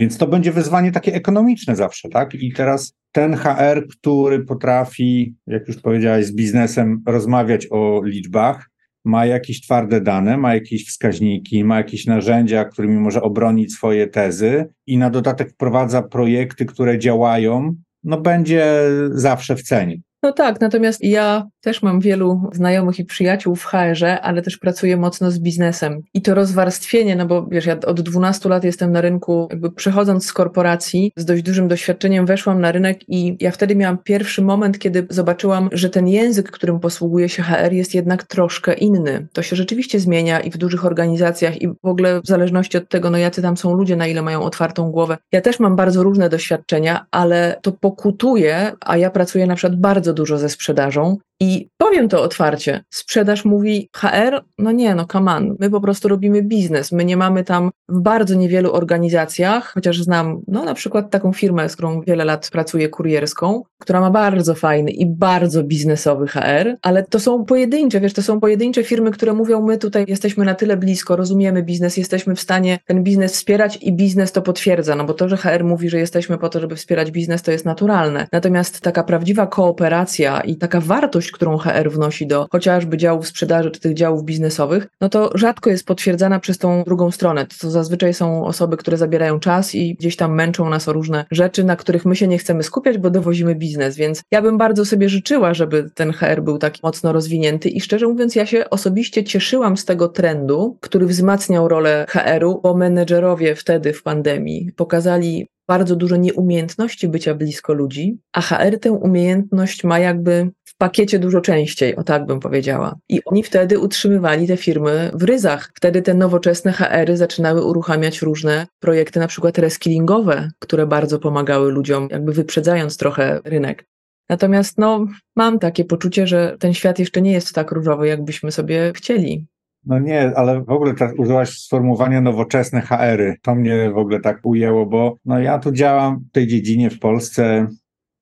[0.00, 2.34] Więc to będzie wyzwanie takie ekonomiczne zawsze, tak?
[2.34, 8.70] I teraz ten HR, który potrafi, jak już powiedziałeś, z biznesem rozmawiać o liczbach,
[9.04, 14.66] ma jakieś twarde dane, ma jakieś wskaźniki, ma jakieś narzędzia, którymi może obronić swoje tezy
[14.86, 18.74] i na dodatek wprowadza projekty, które działają, no będzie
[19.10, 20.00] zawsze w cenie.
[20.22, 24.96] No tak, natomiast ja też mam wielu znajomych i przyjaciół w HR-ze, ale też pracuję
[24.96, 26.02] mocno z biznesem.
[26.14, 30.26] I to rozwarstwienie, no bo wiesz, ja od 12 lat jestem na rynku, jakby przechodząc
[30.26, 34.78] z korporacji, z dość dużym doświadczeniem weszłam na rynek i ja wtedy miałam pierwszy moment,
[34.78, 39.26] kiedy zobaczyłam, że ten język, którym posługuje się HR jest jednak troszkę inny.
[39.32, 43.10] To się rzeczywiście zmienia i w dużych organizacjach i w ogóle w zależności od tego,
[43.10, 45.18] no jacy tam są ludzie, na ile mają otwartą głowę.
[45.32, 50.12] Ja też mam bardzo różne doświadczenia, ale to pokutuje, a ja pracuję na przykład bardzo
[50.12, 52.84] dużo ze sprzedażą i powiem to otwarcie.
[52.90, 56.92] Sprzedaż mówi HR, no nie, no come on, my po prostu robimy biznes.
[56.92, 61.68] My nie mamy tam w bardzo niewielu organizacjach, chociaż znam, no na przykład taką firmę,
[61.68, 67.02] z którą wiele lat pracuję kurierską, która ma bardzo fajny i bardzo biznesowy HR, ale
[67.02, 70.76] to są pojedyncze, wiesz, to są pojedyncze firmy, które mówią, my tutaj jesteśmy na tyle
[70.76, 75.14] blisko, rozumiemy biznes, jesteśmy w stanie ten biznes wspierać i biznes to potwierdza, no bo
[75.14, 78.26] to, że HR mówi, że jesteśmy po to, żeby wspierać biznes, to jest naturalne.
[78.32, 83.80] Natomiast taka prawdziwa kooperacja i taka wartość, którą HR wnosi do chociażby działów sprzedaży czy
[83.80, 87.46] tych działów biznesowych, no to rzadko jest potwierdzana przez tą drugą stronę.
[87.60, 91.64] To zazwyczaj są osoby, które zabierają czas i gdzieś tam męczą nas o różne rzeczy,
[91.64, 93.96] na których my się nie chcemy skupiać, bo dowozimy biznes.
[93.96, 98.06] Więc ja bym bardzo sobie życzyła, żeby ten HR był taki mocno rozwinięty i szczerze
[98.06, 103.92] mówiąc, ja się osobiście cieszyłam z tego trendu, który wzmacniał rolę HR-u, bo menedżerowie wtedy
[103.92, 110.50] w pandemii pokazali bardzo dużo nieumiejętności bycia blisko ludzi, a HR tę umiejętność ma jakby
[110.80, 112.96] pakiecie dużo częściej, o tak bym powiedziała.
[113.08, 115.70] I oni wtedy utrzymywali te firmy w ryzach.
[115.74, 122.08] Wtedy te nowoczesne HR-y zaczynały uruchamiać różne projekty, na przykład reskillingowe, które bardzo pomagały ludziom,
[122.10, 123.84] jakby wyprzedzając trochę rynek.
[124.28, 128.92] Natomiast no, mam takie poczucie, że ten świat jeszcze nie jest tak różowy, jakbyśmy sobie
[128.94, 129.46] chcieli.
[129.86, 133.36] No nie, ale w ogóle tak użyłaś sformułowania nowoczesne HR-y.
[133.42, 136.98] To mnie w ogóle tak ujęło, bo no ja tu działam w tej dziedzinie w
[136.98, 137.66] Polsce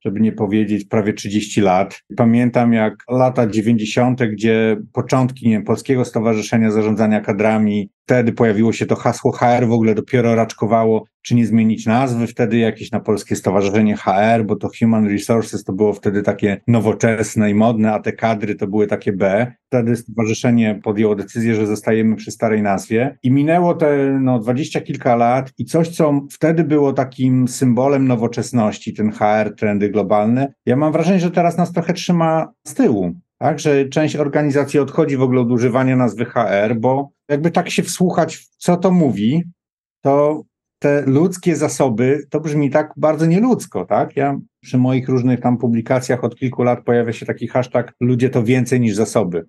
[0.05, 2.03] żeby nie powiedzieć prawie 30 lat.
[2.17, 8.87] Pamiętam jak lata 90., gdzie początki nie wiem, Polskiego Stowarzyszenia Zarządzania Kadrami wtedy pojawiło się
[8.87, 13.37] to hasło HR, w ogóle dopiero raczkowało, czy nie zmienić nazwy, wtedy jakieś na polskie
[13.37, 18.13] stowarzyszenie HR, bo to Human Resources to było wtedy takie nowoczesne i modne, a te
[18.13, 19.53] kadry to były takie B.
[19.67, 25.17] Wtedy stowarzyszenie podjęło decyzję, że zostajemy przy starej nazwie i minęło te no, dwadzieścia kilka
[25.17, 30.93] lat i coś, co wtedy było takim symbolem nowoczesności, ten HR, trendy globalne, ja mam
[30.93, 35.41] wrażenie, że teraz nas trochę trzyma z tyłu tak, że część organizacji odchodzi w ogóle
[35.41, 39.45] od używania nazwy HR, bo jakby tak się wsłuchać, co to mówi,
[40.03, 40.43] to
[40.79, 44.17] te ludzkie zasoby, to brzmi tak bardzo nieludzko, tak?
[44.17, 48.45] Ja przy moich różnych tam publikacjach od kilku lat pojawia się taki hashtag ludzie to
[48.45, 49.47] więcej niż zasoby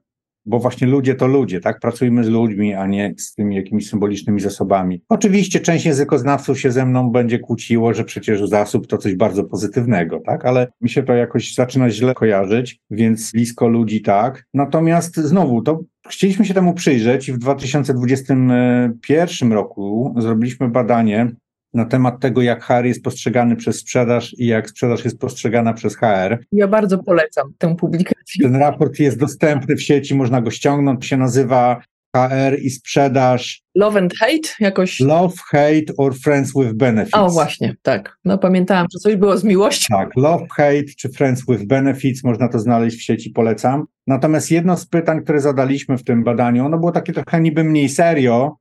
[0.49, 1.79] bo właśnie ludzie to ludzie, tak?
[1.79, 5.01] Pracujmy z ludźmi, a nie z tymi jakimiś symbolicznymi zasobami.
[5.09, 10.21] Oczywiście część językoznawców się ze mną będzie kłóciło, że przecież zasób to coś bardzo pozytywnego,
[10.25, 10.45] tak?
[10.45, 14.45] Ale mi się to jakoś zaczyna źle kojarzyć, więc blisko ludzi tak.
[14.53, 21.31] Natomiast znowu, to chcieliśmy się temu przyjrzeć i w 2021 roku zrobiliśmy badanie
[21.73, 25.95] na temat tego, jak HR jest postrzegany przez sprzedaż i jak sprzedaż jest postrzegana przez
[25.95, 26.37] HR.
[26.51, 28.43] Ja bardzo polecam tę publikację.
[28.43, 31.81] Ten raport jest dostępny w sieci, można go ściągnąć, się nazywa
[32.15, 33.61] HR i sprzedaż.
[33.75, 34.99] Love and hate jakoś?
[34.99, 37.17] Love, hate or friends with benefits.
[37.17, 38.17] O, właśnie, tak.
[38.25, 39.95] No pamiętałam, że coś było z miłością.
[39.97, 43.85] Tak, love, hate czy friends with benefits, można to znaleźć w sieci, polecam.
[44.07, 47.89] Natomiast jedno z pytań, które zadaliśmy w tym badaniu, ono było takie trochę niby mniej
[47.89, 48.57] serio,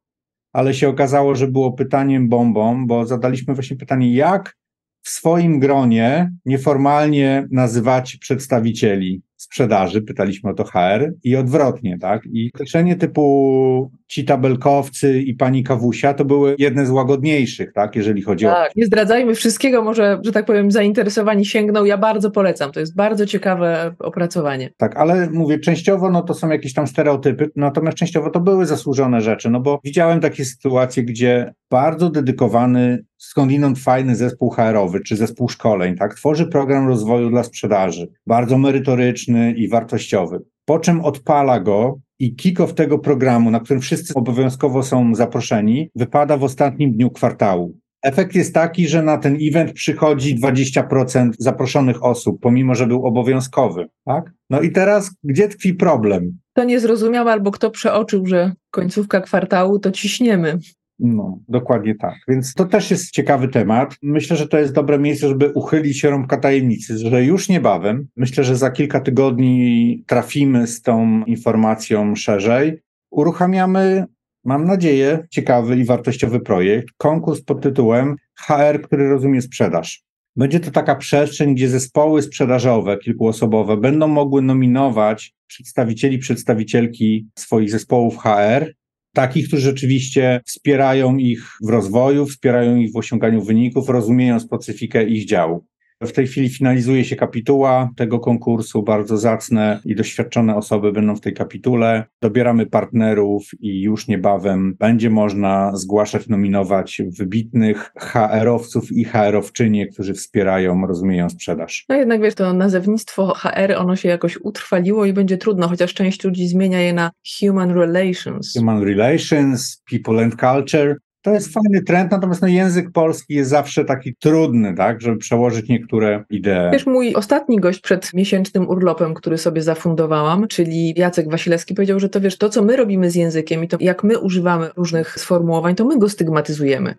[0.53, 4.57] ale się okazało, że było pytaniem bombą, bo zadaliśmy właśnie pytanie, jak
[5.03, 12.23] w swoim gronie nieformalnie nazywać przedstawicieli sprzedaży, pytaliśmy o to HR i odwrotnie, tak?
[12.33, 17.97] I określenie typu ci tabelkowcy i pani Kawusia to były jedne z łagodniejszych, tak?
[17.97, 18.57] Jeżeli chodzi tak, o...
[18.57, 21.85] Tak, nie zdradzajmy wszystkiego, może, że tak powiem, zainteresowani sięgną.
[21.85, 24.71] Ja bardzo polecam, to jest bardzo ciekawe opracowanie.
[24.77, 29.21] Tak, ale mówię, częściowo no to są jakieś tam stereotypy, natomiast częściowo to były zasłużone
[29.21, 35.49] rzeczy, no bo widziałem takie sytuacje, gdzie bardzo dedykowany, skądinąd fajny zespół HR-owy czy zespół
[35.49, 40.41] szkoleń, tak, tworzy program rozwoju dla sprzedaży, bardzo merytoryczny i wartościowy.
[40.65, 46.37] Po czym odpala go i kick-off tego programu, na którym wszyscy obowiązkowo są zaproszeni, wypada
[46.37, 47.79] w ostatnim dniu kwartału.
[48.03, 53.89] Efekt jest taki, że na ten event przychodzi 20% zaproszonych osób, pomimo że był obowiązkowy.
[54.05, 54.33] Tak?
[54.51, 56.39] No i teraz, gdzie tkwi problem?
[56.53, 60.59] Kto nie zrozumiał albo kto przeoczył, że końcówka kwartału, to ciśniemy.
[60.99, 62.15] No, dokładnie tak.
[62.29, 63.97] Więc to też jest ciekawy temat.
[64.03, 68.57] Myślę, że to jest dobre miejsce, żeby uchylić rąbka tajemnicy, że już niebawem, myślę, że
[68.57, 72.83] za kilka tygodni trafimy z tą informacją szerzej.
[73.11, 74.05] Uruchamiamy,
[74.45, 76.89] mam nadzieję, ciekawy i wartościowy projekt.
[76.97, 80.03] Konkurs pod tytułem HR, który rozumie sprzedaż.
[80.37, 88.19] Będzie to taka przestrzeń, gdzie zespoły sprzedażowe, kilkuosobowe, będą mogły nominować przedstawicieli, przedstawicielki swoich zespołów
[88.19, 88.75] HR
[89.13, 95.27] takich, którzy rzeczywiście wspierają ich w rozwoju, wspierają ich w osiąganiu wyników, rozumieją specyfikę ich
[95.27, 95.67] działu.
[96.03, 98.83] W tej chwili finalizuje się kapituła tego konkursu.
[98.83, 102.05] Bardzo zacne i doświadczone osoby będą w tej kapitule.
[102.23, 110.87] Dobieramy partnerów i już niebawem będzie można zgłaszać, nominować wybitnych HR-owców i HR-owczynie, którzy wspierają,
[110.87, 111.85] rozumieją sprzedaż.
[111.89, 116.25] No jednak wiesz, to nazewnictwo HR, ono się jakoś utrwaliło i będzie trudno, chociaż część
[116.25, 118.53] ludzi zmienia je na Human Relations.
[118.59, 120.97] Human Relations, People and Culture.
[121.23, 125.69] To jest fajny trend, natomiast no, język polski jest zawsze taki trudny, tak, żeby przełożyć
[125.69, 126.71] niektóre idee.
[126.73, 132.09] Wiesz, mój ostatni gość przed miesięcznym urlopem, który sobie zafundowałam, czyli Jacek Wasilewski, powiedział, że
[132.09, 135.75] to wiesz, to co my robimy z językiem i to jak my używamy różnych sformułowań,
[135.75, 136.95] to my go stygmatyzujemy.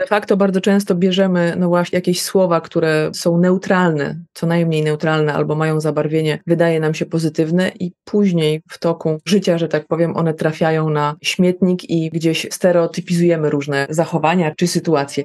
[0.00, 5.34] De facto bardzo często bierzemy no właśnie jakieś słowa, które są neutralne, co najmniej neutralne
[5.34, 10.16] albo mają zabarwienie, wydaje nam się pozytywne i później w toku życia, że tak powiem,
[10.16, 15.24] one trafiają na śmietnik i gdzieś stereotypizujemy różne zachowania czy sytuacje.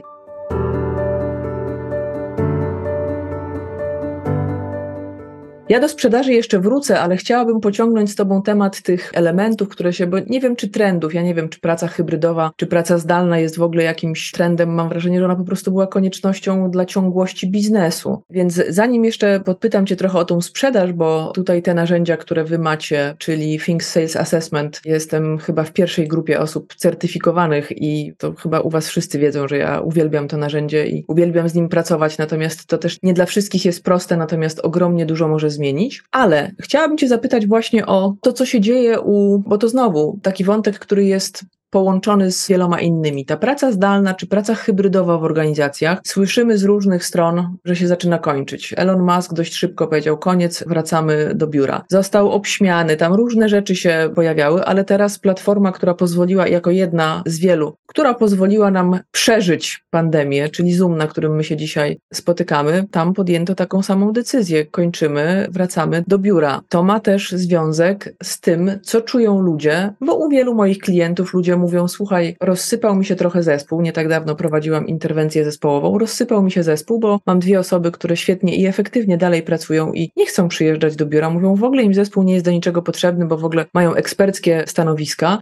[5.69, 10.07] Ja do sprzedaży jeszcze wrócę, ale chciałabym pociągnąć z Tobą temat tych elementów, które się,
[10.07, 13.57] bo nie wiem czy trendów, ja nie wiem czy praca hybrydowa, czy praca zdalna jest
[13.57, 14.73] w ogóle jakimś trendem.
[14.73, 18.21] Mam wrażenie, że ona po prostu była koniecznością dla ciągłości biznesu.
[18.29, 22.59] Więc zanim jeszcze podpytam Cię trochę o tą sprzedaż, bo tutaj te narzędzia, które Wy
[22.59, 28.59] macie, czyli Think Sales Assessment, jestem chyba w pierwszej grupie osób certyfikowanych i to chyba
[28.59, 32.65] u Was wszyscy wiedzą, że ja uwielbiam to narzędzie i uwielbiam z nim pracować, natomiast
[32.65, 37.07] to też nie dla wszystkich jest proste, natomiast ogromnie dużo może zmienić, ale chciałabym Cię
[37.07, 41.45] zapytać właśnie o to, co się dzieje u, bo to znowu taki wątek, który jest
[41.69, 43.25] połączony z wieloma innymi.
[43.25, 48.19] Ta praca zdalna czy praca hybrydowa w organizacjach, słyszymy z różnych stron, że się zaczyna
[48.19, 48.73] kończyć.
[48.77, 51.85] Elon Musk dość szybko powiedział: koniec, wracamy do biura.
[51.89, 57.39] Został obśmiany, tam różne rzeczy się pojawiały, ale teraz platforma, która pozwoliła, jako jedna z
[57.39, 63.13] wielu, która pozwoliła nam przeżyć pandemię, czyli Zoom, na którym my się dzisiaj spotykamy, tam
[63.13, 64.65] podjęto taką samą decyzję.
[64.65, 66.61] Kończymy, wracamy do biura.
[66.69, 71.57] To ma też związek z tym, co czują ludzie, bo u wielu moich klientów ludzie
[71.65, 73.81] mówią: Słuchaj, rozsypał mi się trochę zespół.
[73.81, 75.97] Nie tak dawno prowadziłam interwencję zespołową.
[75.97, 80.11] Rozsypał mi się zespół, bo mam dwie osoby, które świetnie i efektywnie dalej pracują i
[80.17, 81.29] nie chcą przyjeżdżać do biura.
[81.29, 84.63] Mówią, w ogóle im zespół nie jest do niczego potrzebny, bo w ogóle mają eksperckie
[84.67, 85.41] stanowiska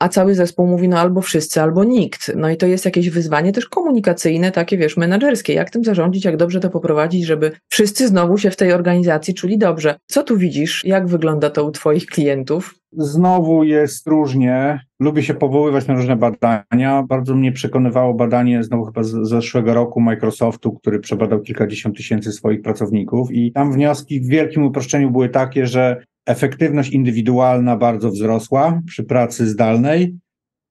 [0.00, 2.32] a cały zespół mówi, no albo wszyscy, albo nikt.
[2.36, 5.52] No i to jest jakieś wyzwanie też komunikacyjne, takie wiesz, menedżerskie.
[5.52, 9.58] Jak tym zarządzić, jak dobrze to poprowadzić, żeby wszyscy znowu się w tej organizacji czuli
[9.58, 9.96] dobrze.
[10.06, 10.84] Co tu widzisz?
[10.84, 12.74] Jak wygląda to u Twoich klientów?
[12.92, 14.80] Znowu jest różnie.
[15.00, 17.02] Lubię się powoływać na różne badania.
[17.08, 22.62] Bardzo mnie przekonywało badanie znowu chyba z zeszłego roku Microsoftu, który przebadał kilkadziesiąt tysięcy swoich
[22.62, 29.04] pracowników i tam wnioski w wielkim uproszczeniu były takie, że efektywność indywidualna bardzo wzrosła przy
[29.04, 30.16] pracy zdalnej,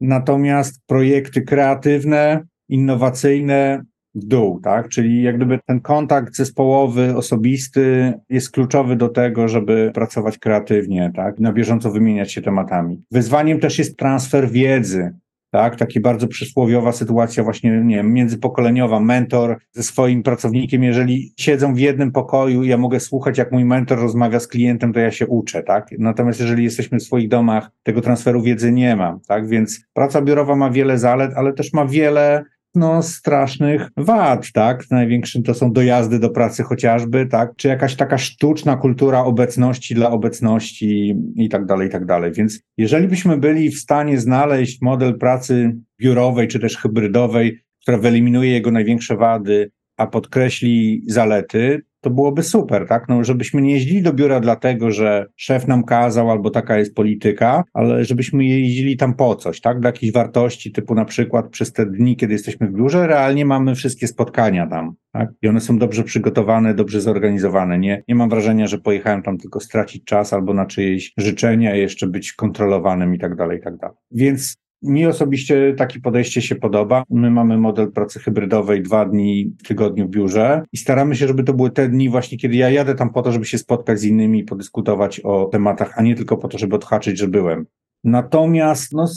[0.01, 3.83] natomiast projekty kreatywne, innowacyjne
[4.15, 4.89] w dół, tak?
[4.89, 11.39] Czyli jak gdyby ten kontakt zespołowy, osobisty jest kluczowy do tego, żeby pracować kreatywnie, tak?
[11.39, 13.03] Na bieżąco wymieniać się tematami.
[13.11, 15.13] Wyzwaniem też jest transfer wiedzy
[15.51, 15.75] tak?
[15.75, 21.79] Taki bardzo przysłowiowa sytuacja właśnie, nie wiem, międzypokoleniowa, mentor ze swoim pracownikiem, jeżeli siedzą w
[21.79, 25.63] jednym pokoju ja mogę słuchać, jak mój mentor rozmawia z klientem, to ja się uczę,
[25.63, 25.87] tak?
[25.99, 29.47] Natomiast jeżeli jesteśmy w swoich domach, tego transferu wiedzy nie ma, tak?
[29.47, 32.43] Więc praca biurowa ma wiele zalet, ale też ma wiele
[32.75, 34.91] no, strasznych wad, tak?
[34.91, 37.55] Największym to są dojazdy do pracy chociażby, tak?
[37.55, 42.31] Czy jakaś taka sztuczna kultura obecności dla obecności i tak dalej, i tak dalej.
[42.31, 48.51] Więc jeżeli byśmy byli w stanie znaleźć model pracy biurowej czy też hybrydowej, która wyeliminuje
[48.51, 53.09] jego największe wady, a podkreśli zalety, to byłoby super, tak?
[53.09, 57.63] No, żebyśmy nie jeździli do biura dlatego, że szef nam kazał albo taka jest polityka,
[57.73, 59.79] ale żebyśmy jeździli tam po coś, tak?
[59.79, 63.75] Dla jakichś wartości, typu na przykład przez te dni, kiedy jesteśmy w biurze, realnie mamy
[63.75, 65.29] wszystkie spotkania tam, tak?
[65.41, 67.79] I one są dobrze przygotowane, dobrze zorganizowane.
[67.79, 72.07] Nie, nie mam wrażenia, że pojechałem tam tylko stracić czas albo na czyjeś życzenia, jeszcze
[72.07, 73.95] być kontrolowanym i tak dalej, i tak dalej.
[74.11, 77.03] Więc mi osobiście takie podejście się podoba.
[77.09, 81.43] My mamy model pracy hybrydowej dwa dni w tygodniu w biurze i staramy się, żeby
[81.43, 84.03] to były te dni właśnie, kiedy ja jadę tam po to, żeby się spotkać z
[84.03, 87.65] innymi podyskutować o tematach, a nie tylko po to, żeby odhaczyć, że byłem.
[88.03, 89.07] Natomiast no,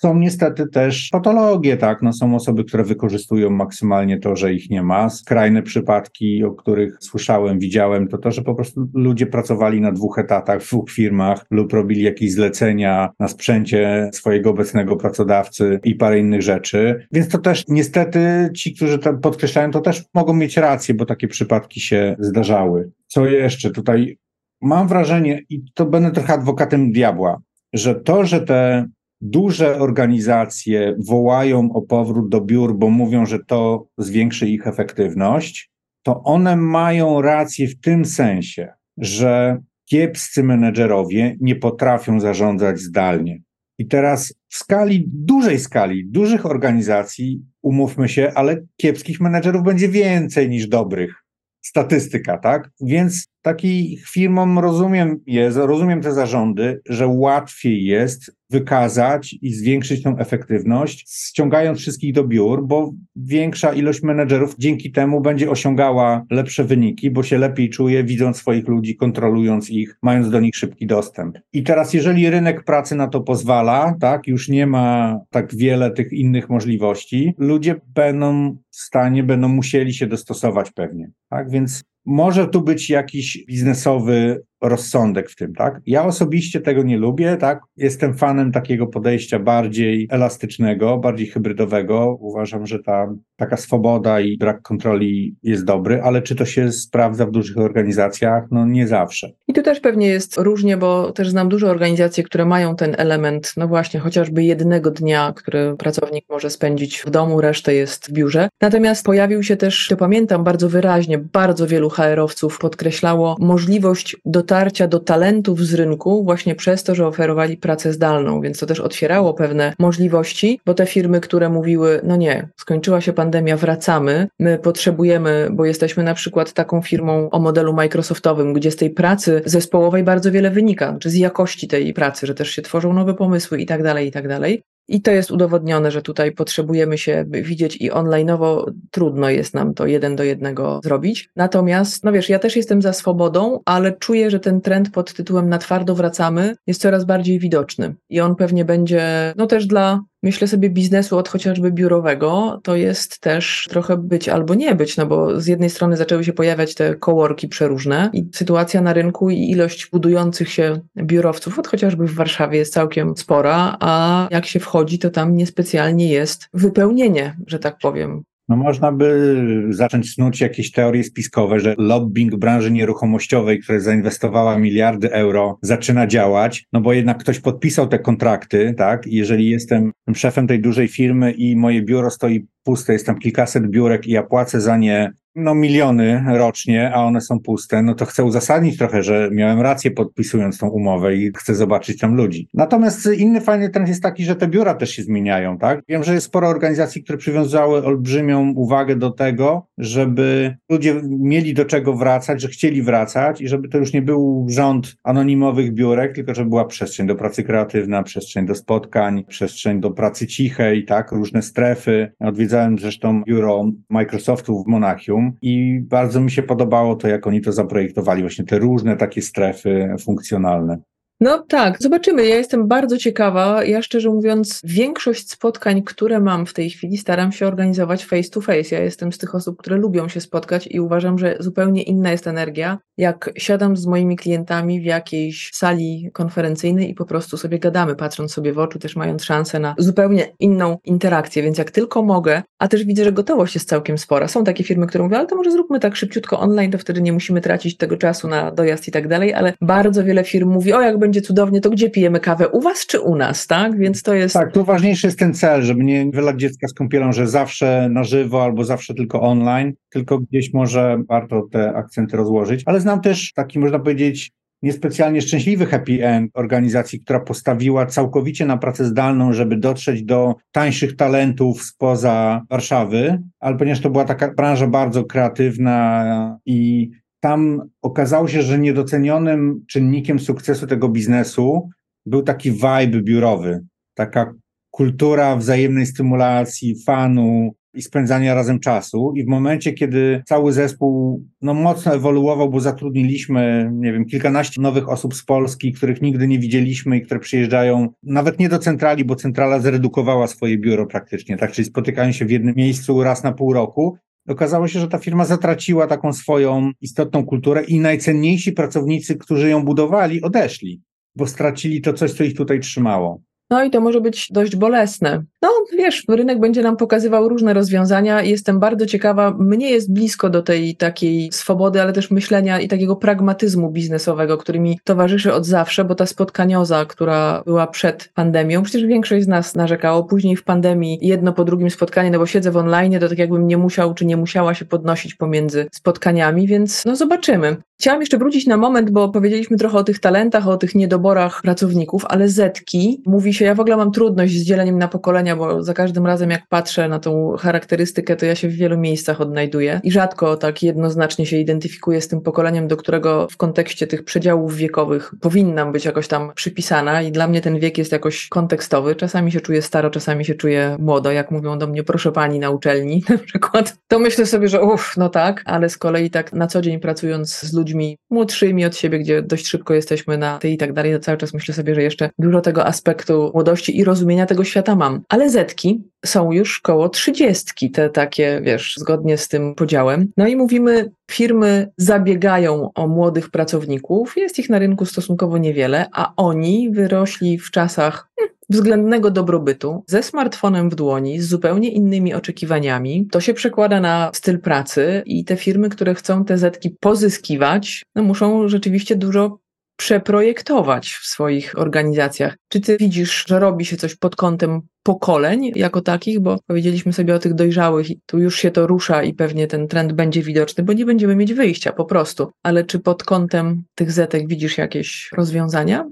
[0.00, 2.02] są niestety też patologie, tak?
[2.02, 5.10] No, są osoby, które wykorzystują maksymalnie to, że ich nie ma.
[5.10, 10.18] Skrajne przypadki, o których słyszałem, widziałem, to to, że po prostu ludzie pracowali na dwóch
[10.18, 16.18] etatach w dwóch firmach lub robili jakieś zlecenia na sprzęcie swojego obecnego pracodawcy i parę
[16.18, 17.06] innych rzeczy.
[17.12, 21.28] Więc to też niestety ci, którzy to podkreślają, to też mogą mieć rację, bo takie
[21.28, 22.90] przypadki się zdarzały.
[23.06, 24.18] Co jeszcze tutaj?
[24.62, 27.40] Mam wrażenie, i to będę trochę adwokatem diabła,
[27.72, 28.88] że to, że te
[29.20, 35.70] duże organizacje wołają o powrót do biur, bo mówią, że to zwiększy ich efektywność,
[36.02, 43.42] to one mają rację w tym sensie, że kiepscy menedżerowie nie potrafią zarządzać zdalnie.
[43.78, 50.48] I teraz w skali, dużej skali, dużych organizacji, umówmy się, ale kiepskich menedżerów będzie więcej
[50.48, 51.14] niż dobrych
[51.60, 52.70] statystyka, tak?
[52.80, 60.18] Więc takich firmom rozumiem jest, rozumiem te zarządy, że łatwiej jest wykazać i zwiększyć tą
[60.18, 67.10] efektywność, ściągając wszystkich do biur, bo większa ilość menedżerów dzięki temu będzie osiągała lepsze wyniki,
[67.10, 71.38] bo się lepiej czuje, widząc swoich ludzi, kontrolując ich, mając do nich szybki dostęp.
[71.52, 76.12] I teraz, jeżeli rynek pracy na to pozwala, tak, już nie ma tak wiele tych
[76.12, 81.10] innych możliwości, ludzie będą w stanie, będą musieli się dostosować pewnie.
[81.28, 85.80] Tak, więc może tu być jakiś biznesowy rozsądek w tym, tak?
[85.86, 87.60] Ja osobiście tego nie lubię, tak?
[87.76, 92.16] Jestem fanem takiego podejścia bardziej elastycznego, bardziej hybrydowego.
[92.20, 97.26] Uważam, że ta taka swoboda i brak kontroli jest dobry, ale czy to się sprawdza
[97.26, 98.44] w dużych organizacjach?
[98.50, 99.30] No nie zawsze.
[99.48, 103.52] I tu też pewnie jest różnie, bo też znam dużo organizacji, które mają ten element,
[103.56, 108.48] no właśnie, chociażby jednego dnia, który pracownik może spędzić w domu, resztę jest w biurze.
[108.60, 114.88] Natomiast pojawił się też, to pamiętam bardzo wyraźnie, bardzo wielu HR-owców podkreślało możliwość do dotarcia
[114.88, 119.34] do talentów z rynku właśnie przez to, że oferowali pracę zdalną, więc to też otwierało
[119.34, 125.48] pewne możliwości, bo te firmy, które mówiły, no nie, skończyła się pandemia, wracamy, my potrzebujemy,
[125.52, 130.32] bo jesteśmy na przykład taką firmą o modelu Microsoftowym, gdzie z tej pracy zespołowej bardzo
[130.32, 133.82] wiele wynika, czy z jakości tej pracy, że też się tworzą nowe pomysły i tak
[133.82, 138.66] dalej, i tak dalej I to jest udowodnione, że tutaj potrzebujemy się widzieć i onlineowo
[138.90, 141.30] trudno jest nam to jeden do jednego zrobić.
[141.36, 145.48] Natomiast, no wiesz, ja też jestem za swobodą, ale czuję, że ten trend pod tytułem
[145.48, 147.94] na twardo wracamy jest coraz bardziej widoczny.
[148.08, 153.20] I on pewnie będzie, no też dla myślę sobie biznesu od chociażby biurowego, to jest
[153.20, 156.94] też trochę być albo nie być, no bo z jednej strony zaczęły się pojawiać te
[156.94, 162.58] kołorki przeróżne i sytuacja na rynku i ilość budujących się biurowców, od chociażby w Warszawie
[162.58, 168.24] jest całkiem spora, a jak się wchodzi, to tam niespecjalnie jest wypełnienie, że tak powiem.
[168.50, 175.12] No można by zacząć snuć jakieś teorie spiskowe, że lobbying branży nieruchomościowej, która zainwestowała miliardy
[175.12, 179.06] euro, zaczyna działać, no bo jednak ktoś podpisał te kontrakty, tak?
[179.06, 184.06] Jeżeli jestem szefem tej dużej firmy i moje biuro stoi puste, jest tam kilkaset biurek
[184.06, 188.24] i ja płacę za nie no miliony rocznie, a one są puste, no to chcę
[188.24, 192.48] uzasadnić trochę, że miałem rację podpisując tą umowę i chcę zobaczyć tam ludzi.
[192.54, 195.80] Natomiast inny fajny trend jest taki, że te biura też się zmieniają, tak?
[195.88, 201.64] Wiem, że jest sporo organizacji, które przywiązały olbrzymią uwagę do tego, żeby ludzie mieli do
[201.64, 206.34] czego wracać, że chcieli wracać i żeby to już nie był rząd anonimowych biurek, tylko
[206.34, 211.12] żeby była przestrzeń do pracy kreatywna, przestrzeń do spotkań, przestrzeń do pracy cichej, tak?
[211.12, 212.12] Różne strefy.
[212.20, 217.52] Odwiedzałem zresztą biuro Microsoftu w Monachium, i bardzo mi się podobało to, jak oni to
[217.52, 220.78] zaprojektowali, właśnie te różne takie strefy funkcjonalne.
[221.22, 222.26] No tak, zobaczymy.
[222.26, 223.64] Ja jestem bardzo ciekawa.
[223.64, 228.40] Ja szczerze mówiąc, większość spotkań, które mam w tej chwili, staram się organizować face to
[228.40, 228.74] face.
[228.74, 232.26] Ja jestem z tych osób, które lubią się spotkać i uważam, że zupełnie inna jest
[232.26, 237.96] energia, jak siadam z moimi klientami w jakiejś sali konferencyjnej i po prostu sobie gadamy,
[237.96, 241.42] patrząc sobie w oczy, też mając szansę na zupełnie inną interakcję.
[241.42, 244.28] Więc jak tylko mogę, a też widzę, że gotowość jest całkiem spora.
[244.28, 247.12] Są takie firmy, które mówią, ale to może zróbmy tak szybciutko online, to wtedy nie
[247.12, 250.80] musimy tracić tego czasu na dojazd i tak dalej, ale bardzo wiele firm mówi, o
[250.80, 252.48] jak będzie cudownie, to gdzie pijemy kawę?
[252.48, 253.78] U was czy u nas, tak?
[253.78, 254.34] Więc to jest...
[254.34, 258.04] Tak, tu ważniejszy jest ten cel, żeby nie wylać dziecka z kąpielą, że zawsze na
[258.04, 262.62] żywo albo zawsze tylko online, tylko gdzieś może warto te akcenty rozłożyć.
[262.66, 264.30] Ale znam też taki, można powiedzieć,
[264.62, 270.96] niespecjalnie szczęśliwy happy end organizacji, która postawiła całkowicie na pracę zdalną, żeby dotrzeć do tańszych
[270.96, 276.90] talentów spoza Warszawy, ale ponieważ to była taka branża bardzo kreatywna i
[277.20, 281.68] tam okazało się, że niedocenionym czynnikiem sukcesu tego biznesu
[282.06, 283.64] był taki vibe biurowy,
[283.94, 284.34] taka
[284.70, 289.12] kultura wzajemnej stymulacji, fanu i spędzania razem czasu.
[289.16, 294.88] I w momencie, kiedy cały zespół no, mocno ewoluował, bo zatrudniliśmy, nie wiem, kilkanaście nowych
[294.88, 299.16] osób z Polski, których nigdy nie widzieliśmy i które przyjeżdżają nawet nie do centrali, bo
[299.16, 301.52] centrala zredukowała swoje biuro praktycznie, tak?
[301.52, 303.98] Czyli spotykają się w jednym miejscu raz na pół roku
[304.28, 309.64] okazało się, że ta firma zatraciła taką swoją istotną kulturę i najcenniejsi pracownicy, którzy ją
[309.64, 310.82] budowali, odeszli,
[311.16, 313.20] bo stracili to coś, co ich tutaj trzymało.
[313.50, 315.22] No i to może być dość bolesne.
[315.42, 315.48] No
[315.78, 318.22] wiesz, rynek będzie nam pokazywał różne rozwiązania.
[318.22, 322.96] Jestem bardzo ciekawa, mnie jest blisko do tej takiej swobody, ale też myślenia i takiego
[322.96, 328.86] pragmatyzmu biznesowego, który mi towarzyszy od zawsze, bo ta spotkanioza, która była przed pandemią, przecież
[328.86, 332.56] większość z nas narzekało, później w pandemii jedno po drugim spotkanie, no bo siedzę w
[332.56, 336.96] online, to tak jakbym nie musiał czy nie musiała się podnosić pomiędzy spotkaniami, więc no
[336.96, 337.56] zobaczymy.
[337.80, 342.04] Chciałam jeszcze wrócić na moment, bo powiedzieliśmy trochę o tych talentach, o tych niedoborach pracowników,
[342.08, 345.74] ale Zetki, mówi się, ja w ogóle mam trudność z dzieleniem na pokolenia, bo za
[345.74, 349.92] każdym razem jak patrzę na tą charakterystykę, to ja się w wielu miejscach odnajduję i
[349.92, 355.14] rzadko tak jednoznacznie się identyfikuję z tym pokoleniem, do którego w kontekście tych przedziałów wiekowych
[355.20, 358.94] powinnam być jakoś tam przypisana i dla mnie ten wiek jest jakoś kontekstowy.
[358.94, 362.50] Czasami się czuję staro, czasami się czuję młodo, jak mówią do mnie proszę pani na
[362.50, 366.46] uczelni na przykład, to myślę sobie, że uff, no tak, ale z kolei tak na
[366.46, 370.50] co dzień pracując z ludźmi ludźmi młodszymi od siebie, gdzie dość szybko jesteśmy na ty
[370.50, 374.26] i tak dalej, cały czas myślę sobie, że jeszcze dużo tego aspektu młodości i rozumienia
[374.26, 375.02] tego świata mam.
[375.08, 380.12] Ale zetki są już koło trzydziestki, te takie, wiesz, zgodnie z tym podziałem.
[380.16, 386.12] No i mówimy, firmy zabiegają o młodych pracowników, jest ich na rynku stosunkowo niewiele, a
[386.16, 393.08] oni wyrośli w czasach hmm, względnego dobrobytu, ze smartfonem w dłoni, z zupełnie innymi oczekiwaniami.
[393.12, 398.02] To się przekłada na styl pracy i te firmy, które chcą te zetki pozyskiwać, no
[398.02, 399.38] muszą rzeczywiście dużo
[399.80, 402.36] przeprojektować w swoich organizacjach.
[402.48, 407.14] Czy ty widzisz, że robi się coś pod kątem pokoleń jako takich, bo powiedzieliśmy sobie
[407.14, 410.64] o tych dojrzałych i tu już się to rusza i pewnie ten trend będzie widoczny,
[410.64, 412.30] bo nie będziemy mieć wyjścia po prostu.
[412.42, 415.90] Ale czy pod kątem tych zetek widzisz jakieś rozwiązania?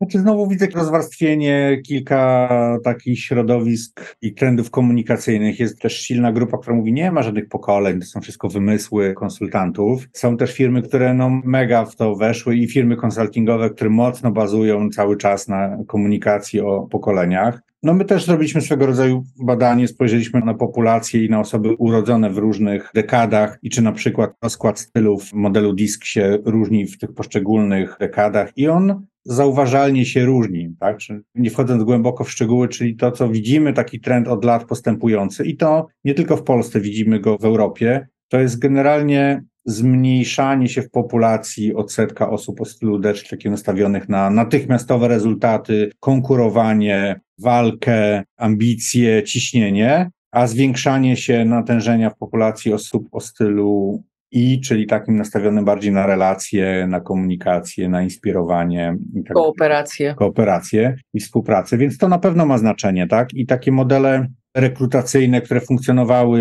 [0.00, 2.48] Znaczy znowu widzę rozwarstwienie, kilka
[2.84, 5.60] takich środowisk i trendów komunikacyjnych.
[5.60, 10.08] Jest też silna grupa, która mówi, nie ma żadnych pokoleń, to są wszystko wymysły konsultantów.
[10.12, 14.90] Są też firmy, które no mega w to weszły i firmy konsultingowe, które mocno bazują
[14.90, 17.60] cały czas na komunikacji o pokoleniach.
[17.82, 22.38] No my też zrobiliśmy swego rodzaju badanie, spojrzeliśmy na populację i na osoby urodzone w
[22.38, 27.96] różnych dekadach i czy na przykład rozkład stylów modelu DISC się różni w tych poszczególnych
[28.00, 30.98] dekadach i on zauważalnie się różni, tak?
[31.34, 35.56] Nie wchodząc głęboko w szczegóły, czyli to, co widzimy, taki trend od lat postępujący i
[35.56, 40.90] to nie tylko w Polsce, widzimy go w Europie, to jest generalnie zmniejszanie się w
[40.90, 50.10] populacji odsetka osób o stylu D, takich nastawionych na natychmiastowe rezultaty, konkurowanie, walkę, ambicje, ciśnienie,
[50.32, 56.06] a zwiększanie się natężenia w populacji osób o stylu i, czyli takim nastawionym bardziej na
[56.06, 58.96] relacje, na komunikację, na inspirowanie.
[59.14, 60.14] I tak kooperację.
[60.14, 63.34] Kooperację i współpracę, więc to na pewno ma znaczenie, tak?
[63.34, 64.26] I takie modele
[64.56, 66.40] rekrutacyjne, które funkcjonowały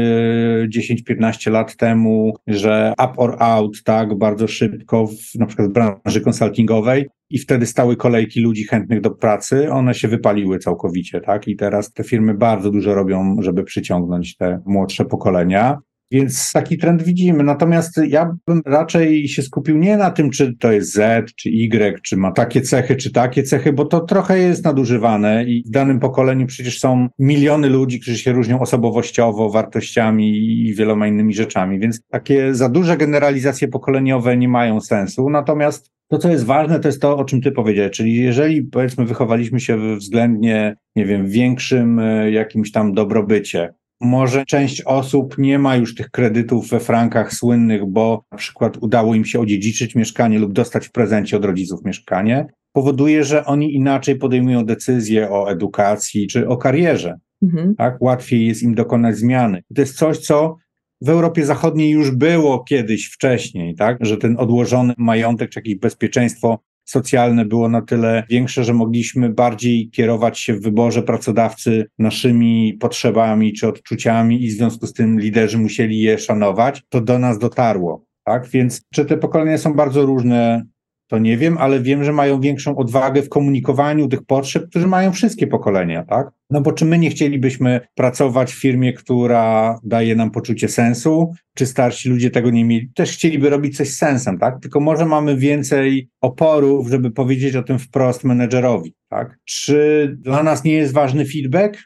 [0.76, 6.22] 10-15 lat temu, że up or out, tak, bardzo szybko, w, na przykład w branży
[6.22, 11.56] konsultingowej i wtedy stały kolejki ludzi chętnych do pracy, one się wypaliły całkowicie, tak, i
[11.56, 15.78] teraz te firmy bardzo dużo robią, żeby przyciągnąć te młodsze pokolenia.
[16.12, 17.44] Więc taki trend widzimy.
[17.44, 22.02] Natomiast ja bym raczej się skupił nie na tym, czy to jest Z, czy Y,
[22.04, 26.00] czy ma takie cechy, czy takie cechy, bo to trochę jest nadużywane i w danym
[26.00, 30.38] pokoleniu przecież są miliony ludzi, którzy się różnią osobowościowo, wartościami
[30.68, 31.80] i wieloma innymi rzeczami.
[31.80, 35.30] Więc takie za duże generalizacje pokoleniowe nie mają sensu.
[35.30, 39.06] Natomiast to, co jest ważne, to jest to, o czym ty powiedziałeś, czyli jeżeli powiedzmy
[39.06, 45.76] wychowaliśmy się względnie, nie wiem, większym e, jakimś tam dobrobycie, może część osób nie ma
[45.76, 50.54] już tych kredytów we frankach słynnych, bo na przykład udało im się odziedziczyć mieszkanie lub
[50.54, 52.46] dostać w prezencie od rodziców mieszkanie.
[52.74, 57.20] Powoduje, że oni inaczej podejmują decyzje o edukacji czy o karierze.
[57.44, 57.76] Mhm.
[57.76, 58.02] Tak?
[58.02, 59.64] Łatwiej jest im dokonać zmiany.
[59.76, 60.56] to jest coś, co
[61.02, 63.98] w Europie Zachodniej już było kiedyś wcześniej, tak?
[64.02, 69.90] że ten odłożony majątek czy jakieś bezpieczeństwo socjalne było na tyle większe, że mogliśmy bardziej
[69.90, 75.58] kierować się w wyborze pracodawcy naszymi potrzebami czy odczuciami i w związku z tym liderzy
[75.58, 78.06] musieli je szanować, to do nas dotarło.
[78.24, 78.48] Tak?
[78.48, 80.66] Więc czy te pokolenia są bardzo różne,
[81.08, 85.12] to nie wiem, ale wiem, że mają większą odwagę w komunikowaniu tych potrzeb, którzy mają
[85.12, 86.28] wszystkie pokolenia, tak?
[86.50, 91.66] No bo czy my nie chcielibyśmy pracować w firmie, która daje nam poczucie sensu, czy
[91.66, 92.90] starsi ludzie tego nie mieli?
[92.96, 94.60] Też chcieliby robić coś z sensem, tak?
[94.62, 99.38] Tylko może mamy więcej oporów, żeby powiedzieć o tym wprost menedżerowi, tak?
[99.46, 101.78] Czy dla nas nie jest ważny feedback?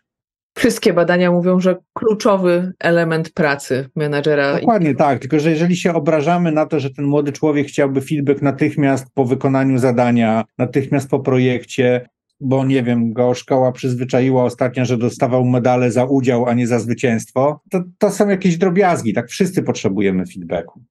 [0.53, 4.59] Wszystkie badania mówią, że kluczowy element pracy menadżera.
[4.59, 8.41] Dokładnie tak, tylko że jeżeli się obrażamy na to, że ten młody człowiek chciałby feedback
[8.41, 14.97] natychmiast po wykonaniu zadania, natychmiast po projekcie, bo nie wiem, go szkoła przyzwyczaiła ostatnio, że
[14.97, 19.29] dostawał medale za udział, a nie za zwycięstwo, to, to są jakieś drobiazgi, tak?
[19.29, 20.81] Wszyscy potrzebujemy feedbacku.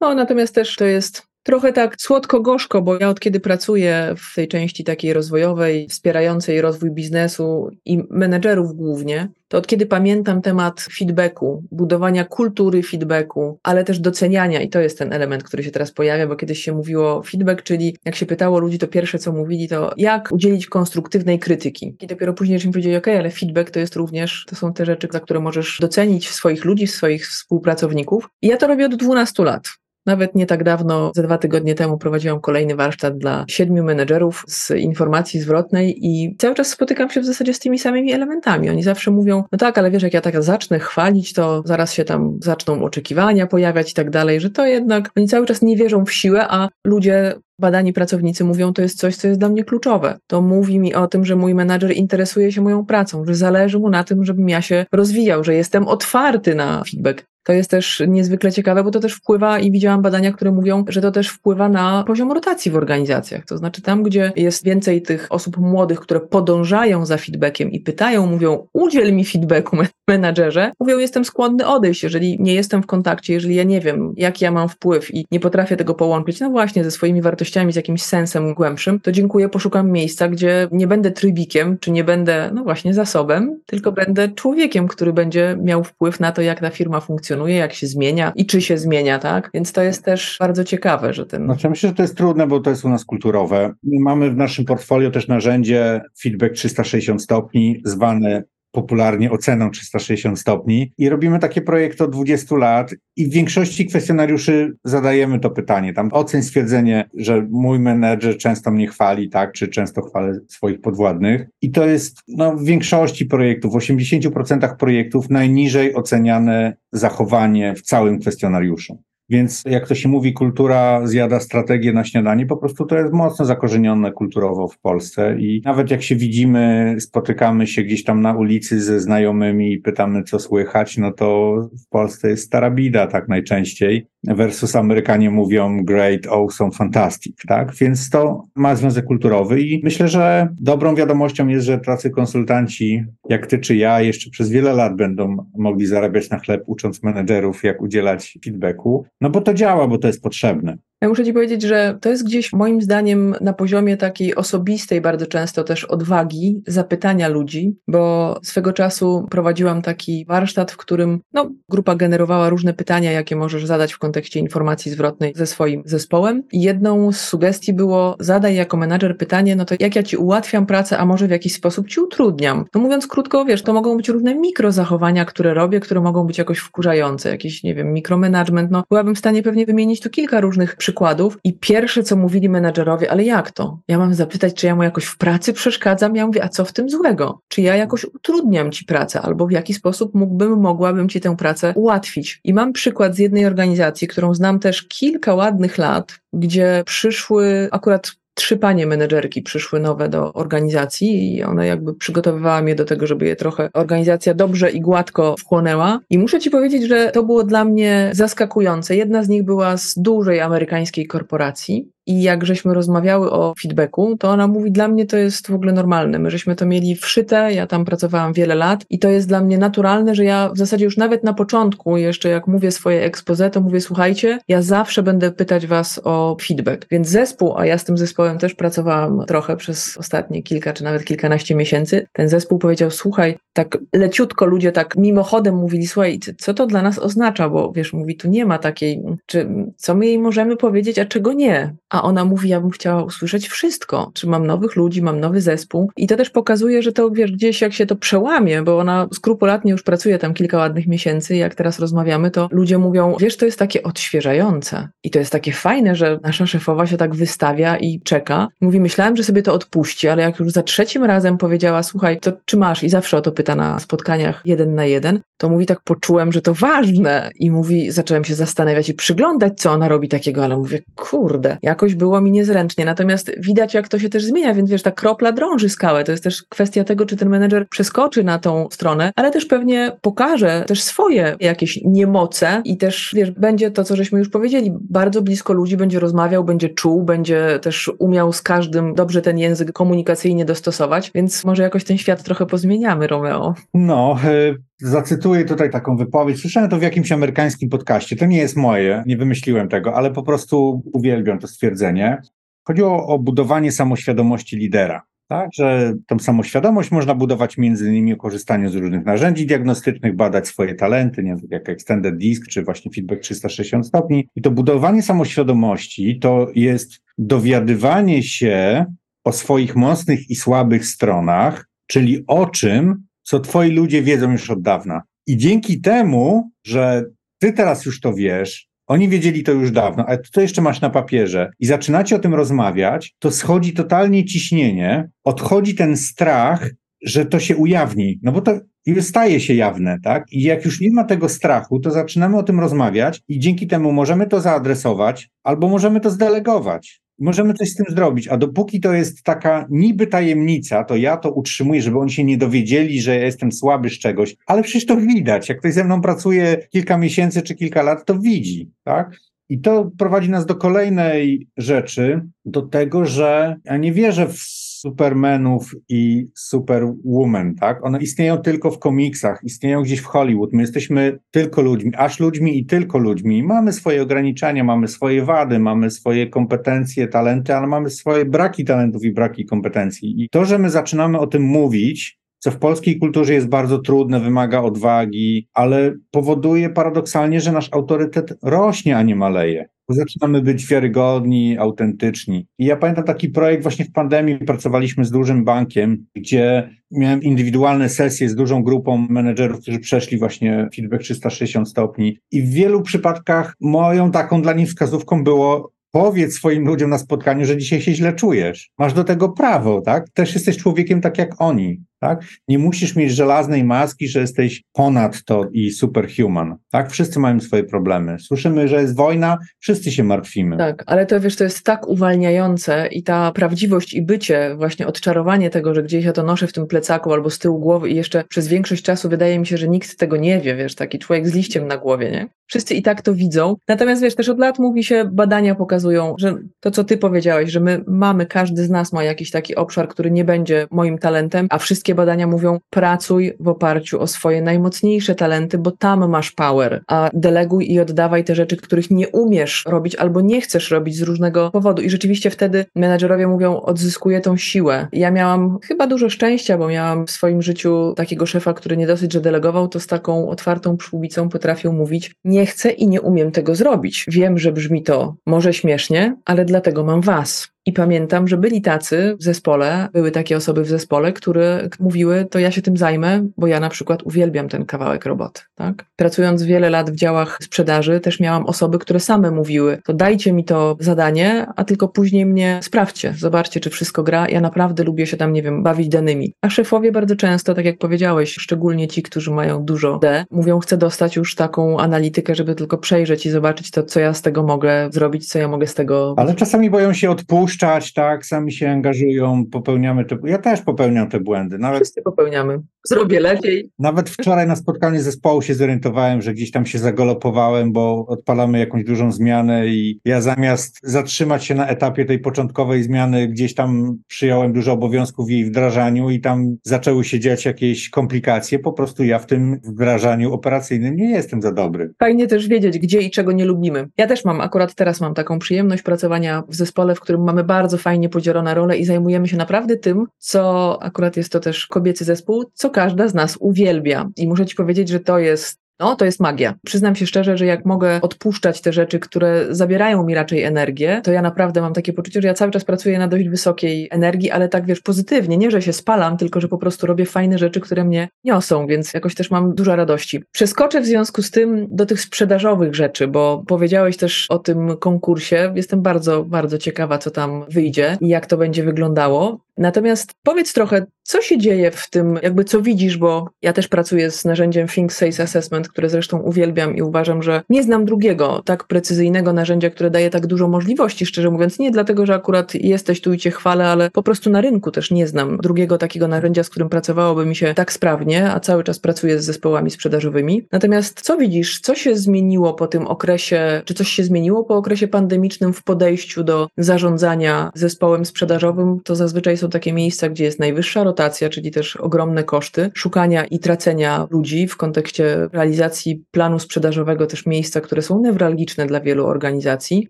[0.00, 4.48] No, natomiast też to jest Trochę tak słodko-gorzko, bo ja od kiedy pracuję w tej
[4.48, 11.62] części takiej rozwojowej, wspierającej rozwój biznesu i menedżerów głównie, to od kiedy pamiętam temat feedbacku,
[11.70, 16.26] budowania kultury feedbacku, ale też doceniania, i to jest ten element, który się teraz pojawia,
[16.26, 19.92] bo kiedyś się mówiło feedback, czyli jak się pytało ludzi, to pierwsze co mówili, to
[19.96, 21.96] jak udzielić konstruktywnej krytyki.
[22.00, 25.08] I dopiero później im powiedzieli, ok, ale feedback to jest również, to są te rzeczy,
[25.12, 28.28] za które możesz docenić swoich ludzi, swoich współpracowników.
[28.42, 29.68] I ja to robię od 12 lat.
[30.06, 34.70] Nawet nie tak dawno, ze dwa tygodnie temu prowadziłam kolejny warsztat dla siedmiu menedżerów z
[34.70, 38.70] informacji zwrotnej i cały czas spotykam się w zasadzie z tymi samymi elementami.
[38.70, 42.04] Oni zawsze mówią, no tak, ale wiesz, jak ja tak zacznę chwalić, to zaraz się
[42.04, 46.04] tam zaczną oczekiwania pojawiać i tak dalej, że to jednak oni cały czas nie wierzą
[46.04, 50.18] w siłę, a ludzie badani pracownicy mówią, to jest coś, co jest dla mnie kluczowe.
[50.26, 53.90] To mówi mi o tym, że mój menadżer interesuje się moją pracą, że zależy mu
[53.90, 57.24] na tym, żebym ja się rozwijał, że jestem otwarty na feedback.
[57.46, 61.00] To jest też niezwykle ciekawe, bo to też wpływa i widziałam badania, które mówią, że
[61.00, 63.44] to też wpływa na poziom rotacji w organizacjach.
[63.44, 68.26] To znaczy tam, gdzie jest więcej tych osób młodych, które podążają za feedbackiem i pytają,
[68.26, 69.76] mówią, udziel mi feedbacku
[70.08, 74.44] menadżerze, mówią, jestem skłonny odejść, jeżeli nie jestem w kontakcie, jeżeli ja nie wiem, jaki
[74.44, 78.02] ja mam wpływ i nie potrafię tego połączyć, no właśnie ze swoimi wartościami, z jakimś
[78.02, 82.94] sensem głębszym, to dziękuję, poszukam miejsca, gdzie nie będę trybikiem, czy nie będę, no właśnie,
[82.94, 87.56] zasobem, tylko będę człowiekiem, który będzie miał wpływ na to, jak ta firma funkcjonuje funkcjonuje,
[87.56, 89.50] jak się zmienia i czy się zmienia, tak?
[89.54, 91.44] Więc to jest też bardzo ciekawe, że ten.
[91.44, 93.74] Znaczy, myślę, że to jest trudne, bo to jest u nas kulturowe.
[93.82, 98.42] Mamy w naszym portfolio też narzędzie feedback 360 stopni, zwane
[98.76, 104.76] popularnie oceną 360 stopni i robimy takie projekty od 20 lat i w większości kwestionariuszy
[104.84, 105.92] zadajemy to pytanie.
[105.92, 111.46] Tam ocen stwierdzenie, że mój menedżer często mnie chwali, tak, czy często chwalę swoich podwładnych
[111.62, 118.18] i to jest no, w większości projektów, w 80% projektów najniżej oceniane zachowanie w całym
[118.18, 119.02] kwestionariuszu.
[119.28, 123.44] Więc jak to się mówi, kultura zjada strategię na śniadanie, po prostu to jest mocno
[123.44, 128.80] zakorzenione kulturowo w Polsce i nawet jak się widzimy, spotykamy się gdzieś tam na ulicy
[128.80, 134.06] ze znajomymi i pytamy, co słychać, no to w Polsce jest stara bida tak najczęściej
[134.24, 137.74] versus Amerykanie mówią great, awesome, fantastic, tak?
[137.74, 143.46] Więc to ma związek kulturowy i myślę, że dobrą wiadomością jest, że tacy konsultanci jak
[143.46, 147.82] ty czy ja jeszcze przez wiele lat będą mogli zarabiać na chleb, ucząc menedżerów, jak
[147.82, 150.78] udzielać feedbacku, no bo to działa, bo to jest potrzebne.
[151.00, 155.26] Ja muszę Ci powiedzieć, że to jest gdzieś moim zdaniem na poziomie takiej osobistej, bardzo
[155.26, 161.94] często też odwagi, zapytania ludzi, bo swego czasu prowadziłam taki warsztat, w którym no, grupa
[161.94, 166.42] generowała różne pytania, jakie możesz zadać w kontekście informacji zwrotnej ze swoim zespołem.
[166.52, 170.66] I jedną z sugestii było: zadaj jako menadżer pytanie, no to jak ja Ci ułatwiam
[170.66, 172.64] pracę, a może w jakiś sposób Ci utrudniam.
[172.74, 176.58] No mówiąc krótko, wiesz, to mogą być różne mikrozachowania, które robię, które mogą być jakoś
[176.58, 178.70] wkurzające, jakiś, nie wiem, mikromanagement.
[178.70, 183.10] No, byłabym w stanie pewnie wymienić tu kilka różnych przykładów i pierwsze, co mówili menadżerowie,
[183.10, 183.78] ale jak to?
[183.88, 186.16] Ja mam zapytać, czy ja mu jakoś w pracy przeszkadzam?
[186.16, 187.40] Ja mówię, a co w tym złego?
[187.48, 191.72] Czy ja jakoś utrudniam ci pracę, albo w jaki sposób mógłbym, mogłabym ci tę pracę
[191.76, 192.40] ułatwić?
[192.44, 198.12] I mam przykład z jednej organizacji, którą znam też kilka ładnych lat, gdzie przyszły akurat
[198.36, 203.26] trzy panie menedżerki przyszły nowe do organizacji i ona jakby przygotowywała mnie do tego, żeby
[203.26, 206.00] je trochę organizacja dobrze i gładko wchłonęła.
[206.10, 208.96] I muszę ci powiedzieć, że to było dla mnie zaskakujące.
[208.96, 214.30] Jedna z nich była z dużej amerykańskiej korporacji i jak żeśmy rozmawiały o feedbacku, to
[214.30, 216.18] ona mówi, dla mnie to jest w ogóle normalne.
[216.18, 219.58] My żeśmy to mieli wszyte, ja tam pracowałam wiele lat i to jest dla mnie
[219.58, 223.60] naturalne, że ja w zasadzie już nawet na początku, jeszcze jak mówię swoje expose, to
[223.60, 226.86] mówię, słuchajcie, ja zawsze będę pytać was o feedback.
[226.90, 231.04] Więc zespół, a ja z tym zespołem też pracowałam trochę przez ostatnie kilka czy nawet
[231.04, 236.66] kilkanaście miesięcy, ten zespół powiedział, słuchaj, tak leciutko ludzie tak mimochodem mówili, słuchaj, co to
[236.66, 240.56] dla nas oznacza, bo wiesz, mówi, tu nie ma takiej, czy co my jej możemy
[240.56, 244.76] powiedzieć, a czego nie a ona mówi, ja bym chciała usłyszeć wszystko, czy mam nowych
[244.76, 245.90] ludzi, mam nowy zespół?
[245.96, 249.72] I to też pokazuje, że to wiesz, gdzieś jak się to przełamie, bo ona skrupulatnie
[249.72, 253.58] już pracuje tam kilka ładnych miesięcy jak teraz rozmawiamy, to ludzie mówią, wiesz, to jest
[253.58, 254.88] takie odświeżające.
[255.04, 258.48] I to jest takie fajne, że nasza szefowa się tak wystawia i czeka.
[258.60, 262.32] Mówi, myślałem, że sobie to odpuści, ale jak już za trzecim razem powiedziała, słuchaj, to
[262.44, 262.82] czy masz?
[262.82, 266.42] I zawsze o to pyta na spotkaniach jeden na jeden, to mówi, tak poczułem, że
[266.42, 267.30] to ważne.
[267.38, 271.85] I mówi, zacząłem się zastanawiać i przyglądać, co ona robi takiego, ale mówię, kurde, jakoś
[271.94, 272.84] było mi niezręcznie.
[272.84, 276.04] Natomiast widać, jak to się też zmienia, więc wiesz, ta kropla drąży skałę.
[276.04, 279.92] To jest też kwestia tego, czy ten menedżer przeskoczy na tą stronę, ale też pewnie
[280.00, 285.22] pokaże też swoje jakieś niemoce i też, wiesz, będzie to, co żeśmy już powiedzieli, bardzo
[285.22, 290.44] blisko ludzi, będzie rozmawiał, będzie czuł, będzie też umiał z każdym dobrze ten język komunikacyjnie
[290.44, 293.54] dostosować, więc może jakoś ten świat trochę pozmieniamy, Romeo.
[293.74, 296.40] No, y, Zacytuję tutaj taką wypowiedź.
[296.40, 298.16] Słyszałem to w jakimś amerykańskim podcaście.
[298.16, 302.20] To nie jest moje, nie wymyśliłem tego, ale po prostu uwielbiam to stwierdzenie.
[302.64, 305.02] Chodziło o budowanie samoświadomości lidera.
[305.28, 310.74] Tak, że tą samoświadomość można budować między innymi korzystaniu z różnych narzędzi diagnostycznych, badać swoje
[310.74, 314.28] talenty, nie jak Extended Disk, czy właśnie feedback 360 stopni.
[314.36, 318.84] I to budowanie samoświadomości to jest dowiadywanie się
[319.24, 324.62] o swoich mocnych i słabych stronach, czyli o czym co twoi ludzie wiedzą już od
[324.62, 325.02] dawna.
[325.26, 327.04] I dzięki temu, że
[327.38, 330.90] ty teraz już to wiesz, oni wiedzieli to już dawno, ale to jeszcze masz na
[330.90, 336.70] papierze i zaczynacie o tym rozmawiać, to schodzi totalnie ciśnienie, odchodzi ten strach,
[337.02, 338.60] że to się ujawni, no bo to
[339.00, 340.32] staje się jawne, tak?
[340.32, 343.92] I jak już nie ma tego strachu, to zaczynamy o tym rozmawiać i dzięki temu
[343.92, 348.28] możemy to zaadresować albo możemy to zdelegować możemy coś z tym zrobić.
[348.28, 352.38] A dopóki to jest taka niby tajemnica, to ja to utrzymuję, żeby oni się nie
[352.38, 354.36] dowiedzieli, że ja jestem słaby z czegoś.
[354.46, 355.48] Ale przecież to widać.
[355.48, 359.16] Jak ktoś ze mną pracuje kilka miesięcy czy kilka lat, to widzi, tak?
[359.48, 365.74] I to prowadzi nas do kolejnej rzeczy, do tego, że ja nie wierzę w supermenów
[365.88, 367.84] i superwoman, tak?
[367.84, 370.52] One istnieją tylko w komiksach, istnieją gdzieś w Hollywood.
[370.52, 373.42] My jesteśmy tylko ludźmi, aż ludźmi i tylko ludźmi.
[373.42, 379.04] Mamy swoje ograniczenia, mamy swoje wady, mamy swoje kompetencje, talenty, ale mamy swoje braki talentów
[379.04, 380.22] i braki kompetencji.
[380.22, 384.20] I to, że my zaczynamy o tym mówić, co w polskiej kulturze jest bardzo trudne,
[384.20, 389.68] wymaga odwagi, ale powoduje paradoksalnie, że nasz autorytet rośnie, a nie maleje.
[389.88, 392.46] Zaczynamy być wiarygodni, autentyczni.
[392.58, 397.88] I ja pamiętam taki projekt właśnie w pandemii, pracowaliśmy z dużym bankiem, gdzie miałem indywidualne
[397.88, 402.18] sesje z dużą grupą menedżerów, którzy przeszli właśnie feedback 360 stopni.
[402.32, 407.44] I w wielu przypadkach moją taką dla nich wskazówką było powiedz swoim ludziom na spotkaniu,
[407.44, 408.70] że dzisiaj się źle czujesz.
[408.78, 410.10] Masz do tego prawo, tak?
[410.10, 411.80] Też jesteś człowiekiem tak jak oni.
[412.00, 412.24] Tak?
[412.48, 416.90] Nie musisz mieć żelaznej maski, że jesteś ponad to i superhuman, tak?
[416.90, 418.18] Wszyscy mają swoje problemy.
[418.18, 420.56] Słyszymy, że jest wojna, wszyscy się martwimy.
[420.56, 425.50] Tak, ale to wiesz, to jest tak uwalniające i ta prawdziwość i bycie, właśnie odczarowanie
[425.50, 428.24] tego, że gdzieś ja to noszę w tym plecaku albo z tyłu głowy i jeszcze
[428.24, 431.34] przez większość czasu wydaje mi się, że nikt tego nie wie, wiesz, taki człowiek z
[431.34, 432.28] liściem na głowie, nie?
[432.46, 433.56] Wszyscy i tak to widzą.
[433.68, 437.60] Natomiast wiesz, też od lat mówi się, badania pokazują, że to, co ty powiedziałeś, że
[437.60, 441.58] my mamy, każdy z nas ma jakiś taki obszar, który nie będzie moim talentem, a
[441.58, 447.10] wszystkie badania mówią, pracuj w oparciu o swoje najmocniejsze talenty, bo tam masz power, a
[447.14, 451.50] deleguj i oddawaj te rzeczy, których nie umiesz robić albo nie chcesz robić z różnego
[451.50, 451.82] powodu.
[451.82, 454.88] I rzeczywiście wtedy menadżerowie mówią, odzyskuję tą siłę.
[454.92, 459.12] Ja miałam chyba dużo szczęścia, bo miałam w swoim życiu takiego szefa, który nie dosyć,
[459.12, 463.54] że delegował, to z taką otwartą przyłbicą potrafił mówić, nie chcę i nie umiem tego
[463.54, 464.06] zrobić.
[464.08, 467.55] Wiem, że brzmi to może śmiesznie, ale dlatego mam was.
[467.68, 472.38] I pamiętam, że byli tacy w zespole, były takie osoby w zespole, które mówiły, to
[472.38, 475.42] ja się tym zajmę, bo ja na przykład uwielbiam ten kawałek roboty.
[475.54, 475.84] Tak?
[475.96, 480.44] Pracując wiele lat w działach sprzedaży, też miałam osoby, które same mówiły, to dajcie mi
[480.44, 484.28] to zadanie, a tylko później mnie sprawdźcie, zobaczcie, czy wszystko gra.
[484.28, 486.32] Ja naprawdę lubię się tam, nie wiem, bawić danymi.
[486.42, 490.76] A szefowie bardzo często, tak jak powiedziałeś, szczególnie ci, którzy mają dużo D, mówią, chcę
[490.76, 494.88] dostać już taką analitykę, żeby tylko przejrzeć i zobaczyć to, co ja z tego mogę
[494.92, 496.14] zrobić, co ja mogę z tego.
[496.16, 501.08] Ale czasami boją się odpuszczać odpuszczać, tak, sami się angażują, popełniamy te, ja też popełniam
[501.08, 501.58] te błędy.
[501.58, 502.58] Nawet, Wszyscy popełniamy.
[502.86, 503.70] Zrobię lepiej.
[503.78, 508.84] Nawet wczoraj na spotkaniu zespołu się zorientowałem, że gdzieś tam się zagolopowałem, bo odpalamy jakąś
[508.84, 514.52] dużą zmianę i ja zamiast zatrzymać się na etapie tej początkowej zmiany, gdzieś tam przyjąłem
[514.52, 519.18] dużo obowiązków w jej wdrażaniu i tam zaczęły się dziać jakieś komplikacje, po prostu ja
[519.18, 521.92] w tym wdrażaniu operacyjnym nie jestem za dobry.
[521.98, 523.88] Fajnie też wiedzieć, gdzie i czego nie lubimy.
[523.98, 527.78] Ja też mam, akurat teraz mam taką przyjemność pracowania w zespole, w którym mamy bardzo
[527.78, 532.44] fajnie podzielone role i zajmujemy się naprawdę tym, co akurat jest to też kobiecy zespół,
[532.54, 534.08] co każda z nas uwielbia.
[534.16, 536.54] I muszę Ci powiedzieć, że to jest no, to jest magia.
[536.64, 541.12] Przyznam się szczerze, że jak mogę odpuszczać te rzeczy, które zabierają mi raczej energię, to
[541.12, 544.48] ja naprawdę mam takie poczucie, że ja cały czas pracuję na dość wysokiej energii, ale
[544.48, 545.36] tak wiesz, pozytywnie.
[545.36, 548.94] Nie, że się spalam, tylko że po prostu robię fajne rzeczy, które mnie niosą, więc
[548.94, 550.22] jakoś też mam dużo radości.
[550.32, 555.52] Przeskoczę w związku z tym do tych sprzedażowych rzeczy, bo powiedziałeś też o tym konkursie.
[555.54, 559.40] Jestem bardzo, bardzo ciekawa, co tam wyjdzie i jak to będzie wyglądało.
[559.58, 564.10] Natomiast powiedz trochę, co się dzieje w tym, jakby co widzisz, bo ja też pracuję
[564.10, 568.64] z narzędziem Think Sales Assessment, które zresztą uwielbiam i uważam, że nie znam drugiego tak
[568.64, 571.58] precyzyjnego narzędzia, które daje tak dużo możliwości, szczerze mówiąc.
[571.58, 574.90] Nie dlatego, że akurat jesteś tu i cię chwalę, ale po prostu na rynku też
[574.90, 578.78] nie znam drugiego takiego narzędzia, z którym pracowałoby mi się tak sprawnie, a cały czas
[578.78, 580.46] pracuję z zespołami sprzedażowymi.
[580.52, 584.88] Natomiast co widzisz, co się zmieniło po tym okresie, czy coś się zmieniło po okresie
[584.88, 588.80] pandemicznym w podejściu do zarządzania zespołem sprzedażowym?
[588.84, 590.95] To zazwyczaj są takie miejsca, gdzie jest najwyższa rotacja,
[591.30, 597.60] czyli też ogromne koszty szukania i tracenia ludzi w kontekście realizacji planu sprzedażowego, też miejsca,
[597.60, 599.88] które są newralgiczne dla wielu organizacji.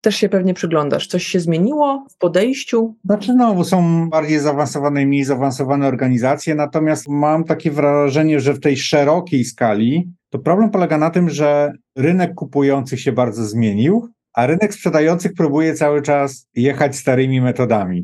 [0.00, 1.06] Też się pewnie przyglądasz.
[1.06, 2.94] Coś się zmieniło w podejściu?
[3.04, 8.60] Znaczy, no, są bardziej zaawansowane i mniej zaawansowane organizacje, natomiast mam takie wrażenie, że w
[8.60, 14.46] tej szerokiej skali to problem polega na tym, że rynek kupujących się bardzo zmienił, a
[14.46, 18.02] rynek sprzedających próbuje cały czas jechać starymi metodami.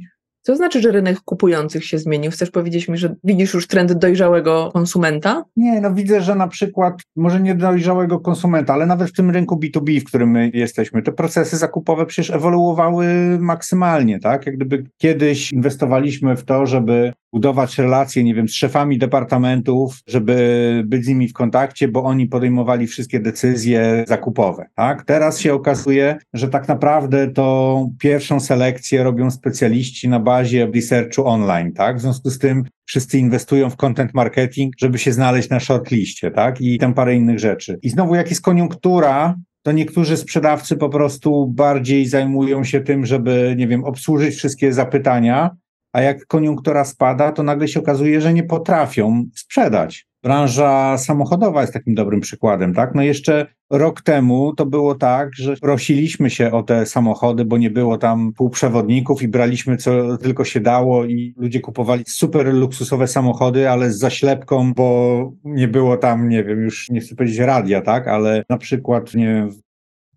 [0.48, 2.30] Co znaczy, że rynek kupujących się zmienił?
[2.30, 5.44] Chcesz powiedzieć mi, że widzisz już trend dojrzałego konsumenta?
[5.56, 9.56] Nie, no widzę, że na przykład, może nie dojrzałego konsumenta, ale nawet w tym rynku
[9.56, 13.06] B2B, w którym my jesteśmy, te procesy zakupowe przecież ewoluowały
[13.40, 14.46] maksymalnie, tak?
[14.46, 20.82] Jak gdyby kiedyś inwestowaliśmy w to, żeby budować relacje, nie wiem, z szefami departamentów, żeby
[20.86, 25.04] być z nimi w kontakcie, bo oni podejmowali wszystkie decyzje zakupowe, tak?
[25.04, 31.72] Teraz się okazuje, że tak naprawdę to pierwszą selekcję robią specjaliści na bazie researchu online,
[31.72, 31.96] tak?
[31.96, 36.60] W związku z tym wszyscy inwestują w content marketing, żeby się znaleźć na shortliście, tak?
[36.60, 37.78] I tam parę innych rzeczy.
[37.82, 43.54] I znowu, jak jest koniunktura, to niektórzy sprzedawcy po prostu bardziej zajmują się tym, żeby,
[43.58, 45.50] nie wiem, obsłużyć wszystkie zapytania,
[45.92, 50.08] a jak koniunktura spada, to nagle się okazuje, że nie potrafią sprzedać.
[50.22, 52.94] Branża samochodowa jest takim dobrym przykładem, tak?
[52.94, 57.70] No jeszcze rok temu to było tak, że prosiliśmy się o te samochody, bo nie
[57.70, 63.70] było tam półprzewodników i braliśmy co tylko się dało i ludzie kupowali super luksusowe samochody,
[63.70, 68.08] ale z zaślepką, bo nie było tam, nie wiem, już nie chcę powiedzieć radia, tak?
[68.08, 69.50] Ale na przykład, nie wiem,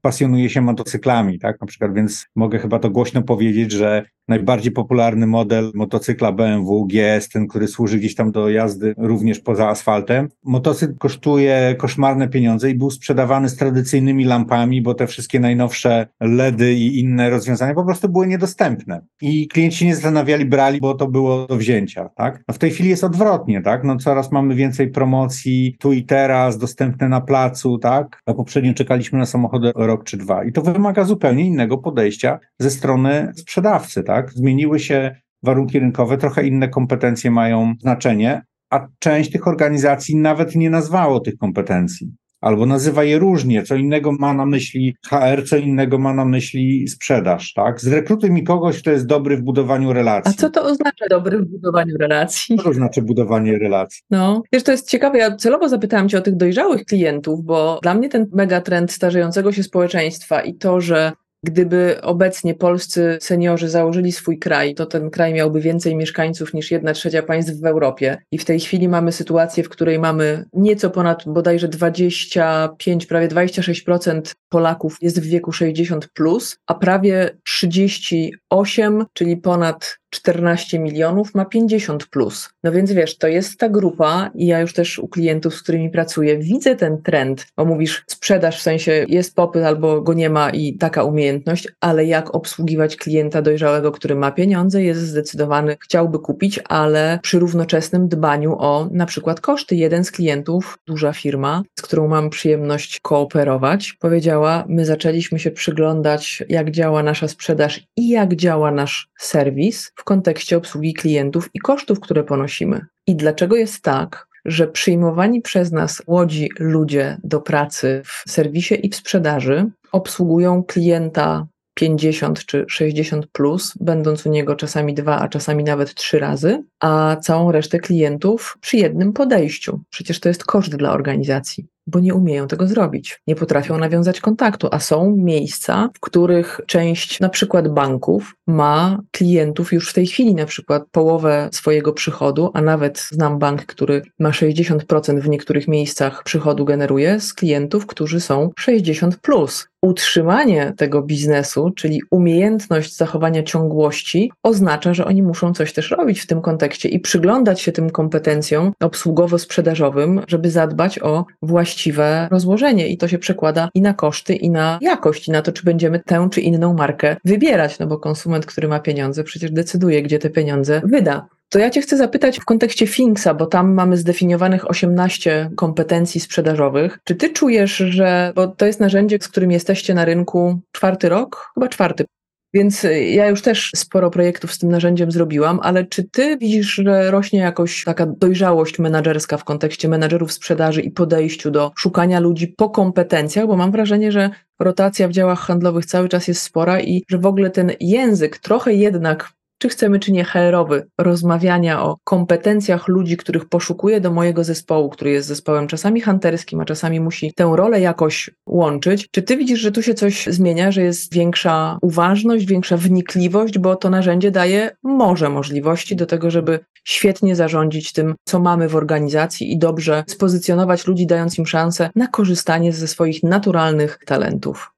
[0.01, 1.61] pasjonuje się motocyklami, tak?
[1.61, 7.29] Na przykład, więc mogę chyba to głośno powiedzieć, że najbardziej popularny model motocykla BMW GS,
[7.29, 10.29] ten, który służy gdzieś tam do jazdy również poza asfaltem.
[10.43, 16.73] Motocykl kosztuje koszmarne pieniądze i był sprzedawany z tradycyjnymi lampami, bo te wszystkie najnowsze LEDy
[16.73, 19.01] i inne rozwiązania po prostu były niedostępne.
[19.21, 22.43] I klienci nie zastanawiali, brali, bo to było do wzięcia, tak?
[22.47, 23.83] No w tej chwili jest odwrotnie, tak?
[23.83, 28.21] No coraz mamy więcej promocji tu i teraz, dostępne na placu, tak?
[28.25, 30.43] A poprzednio czekaliśmy na samochody rok czy dwa.
[30.43, 34.20] I to wymaga zupełnie innego podejścia ze strony sprzedawcy, tak?
[34.29, 40.69] Zmieniły się warunki rynkowe, trochę inne kompetencje mają znaczenie, a część tych organizacji nawet nie
[40.69, 42.11] nazwało tych kompetencji
[42.41, 46.87] albo nazywa je różnie, co innego ma na myśli HR, co innego ma na myśli
[46.87, 47.81] sprzedaż, tak?
[47.81, 50.33] Zrekrutuj mi kogoś, kto jest dobry w budowaniu relacji.
[50.37, 52.57] A co to oznacza dobry w budowaniu relacji?
[52.57, 54.01] Co to znaczy budowanie relacji?
[54.09, 57.93] No, wiesz, to jest ciekawe, ja celowo zapytałam cię o tych dojrzałych klientów, bo dla
[57.93, 61.11] mnie ten megatrend starzejącego się społeczeństwa i to, że
[61.43, 66.93] Gdyby obecnie polscy seniorzy założyli swój kraj, to ten kraj miałby więcej mieszkańców niż jedna
[66.93, 68.17] trzecia państw w Europie.
[68.31, 74.21] I w tej chwili mamy sytuację, w której mamy nieco ponad bodajże 25, prawie 26%
[74.49, 82.07] Polaków jest w wieku 60, plus, a prawie 38, czyli ponad 14 milionów ma 50
[82.07, 82.49] plus.
[82.63, 85.89] No więc wiesz, to jest ta grupa i ja już też u klientów, z którymi
[85.89, 90.49] pracuję, widzę ten trend, bo mówisz sprzedaż w sensie jest popyt albo go nie ma
[90.49, 96.59] i taka umiejętność, ale jak obsługiwać klienta dojrzałego, który ma pieniądze, jest zdecydowany, chciałby kupić,
[96.69, 99.75] ale przy równoczesnym dbaniu o na przykład koszty.
[99.75, 106.43] Jeden z klientów, duża firma, z którą mam przyjemność kooperować, powiedziała, my zaczęliśmy się przyglądać,
[106.49, 111.99] jak działa nasza sprzedaż i jak działa nasz serwis w kontekście obsługi klientów i kosztów,
[111.99, 112.85] które ponosimy.
[113.07, 118.89] I dlaczego jest tak, że przyjmowani przez nas łodzi ludzie do pracy w serwisie i
[118.89, 125.63] w sprzedaży obsługują klienta 50 czy 60 plus, będąc u niego czasami dwa, a czasami
[125.63, 129.81] nawet trzy razy, a całą resztę klientów przy jednym podejściu.
[129.89, 133.19] Przecież to jest koszt dla organizacji bo nie umieją tego zrobić.
[133.27, 139.73] Nie potrafią nawiązać kontaktu, a są miejsca, w których część na przykład banków ma klientów
[139.73, 144.29] już w tej chwili, na przykład połowę swojego przychodu, a nawet znam bank, który ma
[144.29, 149.67] 60% w niektórych miejscach przychodu generuje z klientów, którzy są 60 plus.
[149.81, 156.27] Utrzymanie tego biznesu, czyli umiejętność zachowania ciągłości, oznacza, że oni muszą coś też robić w
[156.27, 161.25] tym kontekście i przyglądać się tym kompetencjom obsługowo-sprzedażowym, żeby zadbać o
[161.71, 162.87] właściwe rozłożenie.
[162.87, 165.99] I to się przekłada i na koszty, i na jakość, i na to, czy będziemy
[165.99, 170.29] tę czy inną markę wybierać, no bo konsument, który ma pieniądze, przecież decyduje, gdzie te
[170.29, 171.27] pieniądze wyda.
[171.49, 176.99] To ja Cię chcę zapytać w kontekście Finksa, bo tam mamy zdefiniowanych 18 kompetencji sprzedażowych.
[177.03, 181.51] Czy Ty czujesz, że, bo to jest narzędzie, z którym jesteście na rynku czwarty rok,
[181.53, 182.05] chyba czwarty,
[182.53, 187.11] więc ja już też sporo projektów z tym narzędziem zrobiłam, ale czy ty widzisz, że
[187.11, 192.69] rośnie jakoś taka dojrzałość menadżerska w kontekście menadżerów sprzedaży i podejściu do szukania ludzi po
[192.69, 193.47] kompetencjach?
[193.47, 194.29] Bo mam wrażenie, że
[194.59, 198.73] rotacja w działach handlowych cały czas jest spora i że w ogóle ten język trochę
[198.73, 204.89] jednak czy chcemy, czy nie HR-owy, rozmawiania o kompetencjach ludzi, których poszukuję do mojego zespołu,
[204.89, 209.07] który jest zespołem czasami hunterskim, a czasami musi tę rolę jakoś łączyć.
[209.11, 213.75] Czy ty widzisz, że tu się coś zmienia, że jest większa uważność, większa wnikliwość, bo
[213.75, 219.53] to narzędzie daje może możliwości do tego, żeby świetnie zarządzić tym, co mamy w organizacji
[219.53, 224.71] i dobrze spozycjonować ludzi, dając im szansę na korzystanie ze swoich naturalnych talentów?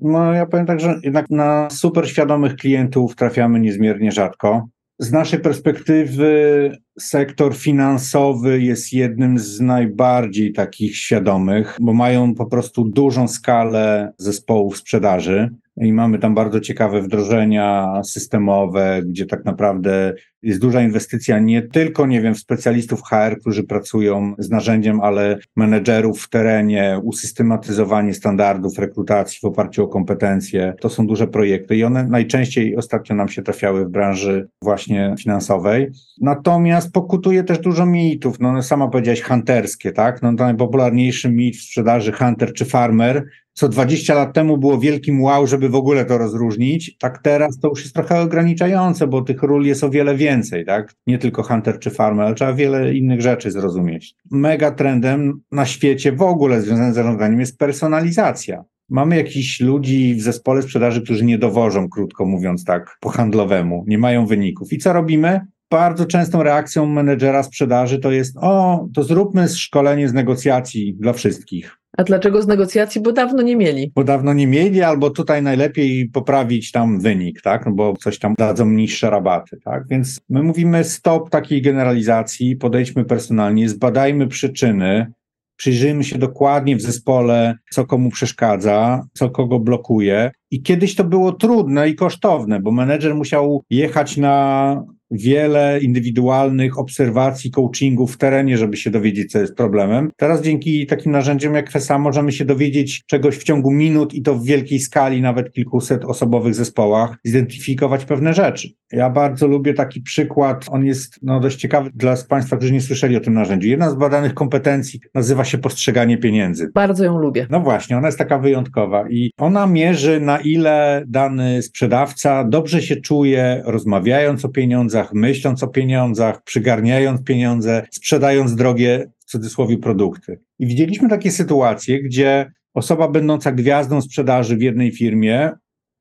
[0.00, 4.68] No, ja powiem tak, że jednak na super świadomych klientów trafiamy niezmiernie rzadko.
[4.98, 12.84] Z naszej perspektywy sektor finansowy jest jednym z najbardziej takich świadomych, bo mają po prostu
[12.84, 20.60] dużą skalę zespołów sprzedaży i mamy tam bardzo ciekawe wdrożenia systemowe, gdzie tak naprawdę jest
[20.60, 26.22] duża inwestycja nie tylko, nie wiem, w specjalistów HR, którzy pracują z narzędziem, ale menedżerów
[26.22, 30.74] w terenie, usystematyzowanie standardów rekrutacji w oparciu o kompetencje.
[30.80, 35.90] To są duże projekty i one najczęściej ostatnio nam się trafiały w branży właśnie finansowej.
[36.20, 38.40] Natomiast pokutuje też dużo mitów.
[38.40, 40.22] No, sama powiedziałaś hunterskie, tak?
[40.22, 43.24] No najpopularniejszy mit w sprzedaży hunter czy farmer
[43.60, 47.68] co 20 lat temu było wielkim wow, żeby w ogóle to rozróżnić, tak teraz to
[47.68, 50.94] już jest trochę ograniczające, bo tych ról jest o wiele więcej, tak?
[51.06, 54.14] Nie tylko hunter czy farmer, ale trzeba wiele innych rzeczy zrozumieć.
[54.30, 58.64] Mega trendem na świecie w ogóle związanym z zarządzaniem jest personalizacja.
[58.88, 63.98] Mamy jakichś ludzi w zespole sprzedaży, którzy nie dowożą, krótko mówiąc tak, po handlowemu, nie
[63.98, 64.72] mają wyników.
[64.72, 65.40] I co robimy?
[65.70, 71.79] Bardzo częstą reakcją menedżera sprzedaży to jest: O, to zróbmy szkolenie z negocjacji dla wszystkich
[71.98, 73.00] A dlaczego z negocjacji?
[73.00, 73.92] Bo dawno nie mieli.
[73.94, 77.66] Bo dawno nie mieli, albo tutaj najlepiej poprawić tam wynik, tak?
[77.66, 79.88] No bo coś tam dadzą niższe rabaty, tak?
[79.88, 85.12] Więc my mówimy stop takiej generalizacji, podejdźmy personalnie, zbadajmy przyczyny,
[85.56, 90.30] przyjrzyjmy się dokładnie w zespole, co komu przeszkadza, co kogo blokuje.
[90.50, 97.50] I kiedyś to było trudne i kosztowne, bo menedżer musiał jechać na wiele indywidualnych obserwacji,
[97.50, 100.10] coachingów w terenie, żeby się dowiedzieć, co jest problemem.
[100.16, 104.34] Teraz dzięki takim narzędziom jak FESA możemy się dowiedzieć czegoś w ciągu minut i to
[104.34, 108.68] w wielkiej skali, nawet kilkuset osobowych zespołach, zidentyfikować pewne rzeczy.
[108.92, 113.16] Ja bardzo lubię taki przykład, on jest no, dość ciekawy dla Państwa, którzy nie słyszeli
[113.16, 113.68] o tym narzędziu.
[113.68, 116.70] Jedna z badanych kompetencji nazywa się postrzeganie pieniędzy.
[116.74, 117.46] Bardzo ją lubię.
[117.50, 122.96] No właśnie, ona jest taka wyjątkowa i ona mierzy, na ile dany sprzedawca dobrze się
[122.96, 130.40] czuje, rozmawiając o pieniądzach, pieniądzach, myśląc o pieniądzach, przygarniając pieniądze, sprzedając drogie w cudzysłowie produkty.
[130.58, 135.50] I widzieliśmy takie sytuacje, gdzie osoba będąca gwiazdą sprzedaży w jednej firmie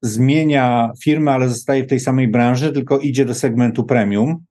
[0.01, 4.45] zmienia firmę, ale zostaje w tej samej branży, tylko idzie do segmentu premium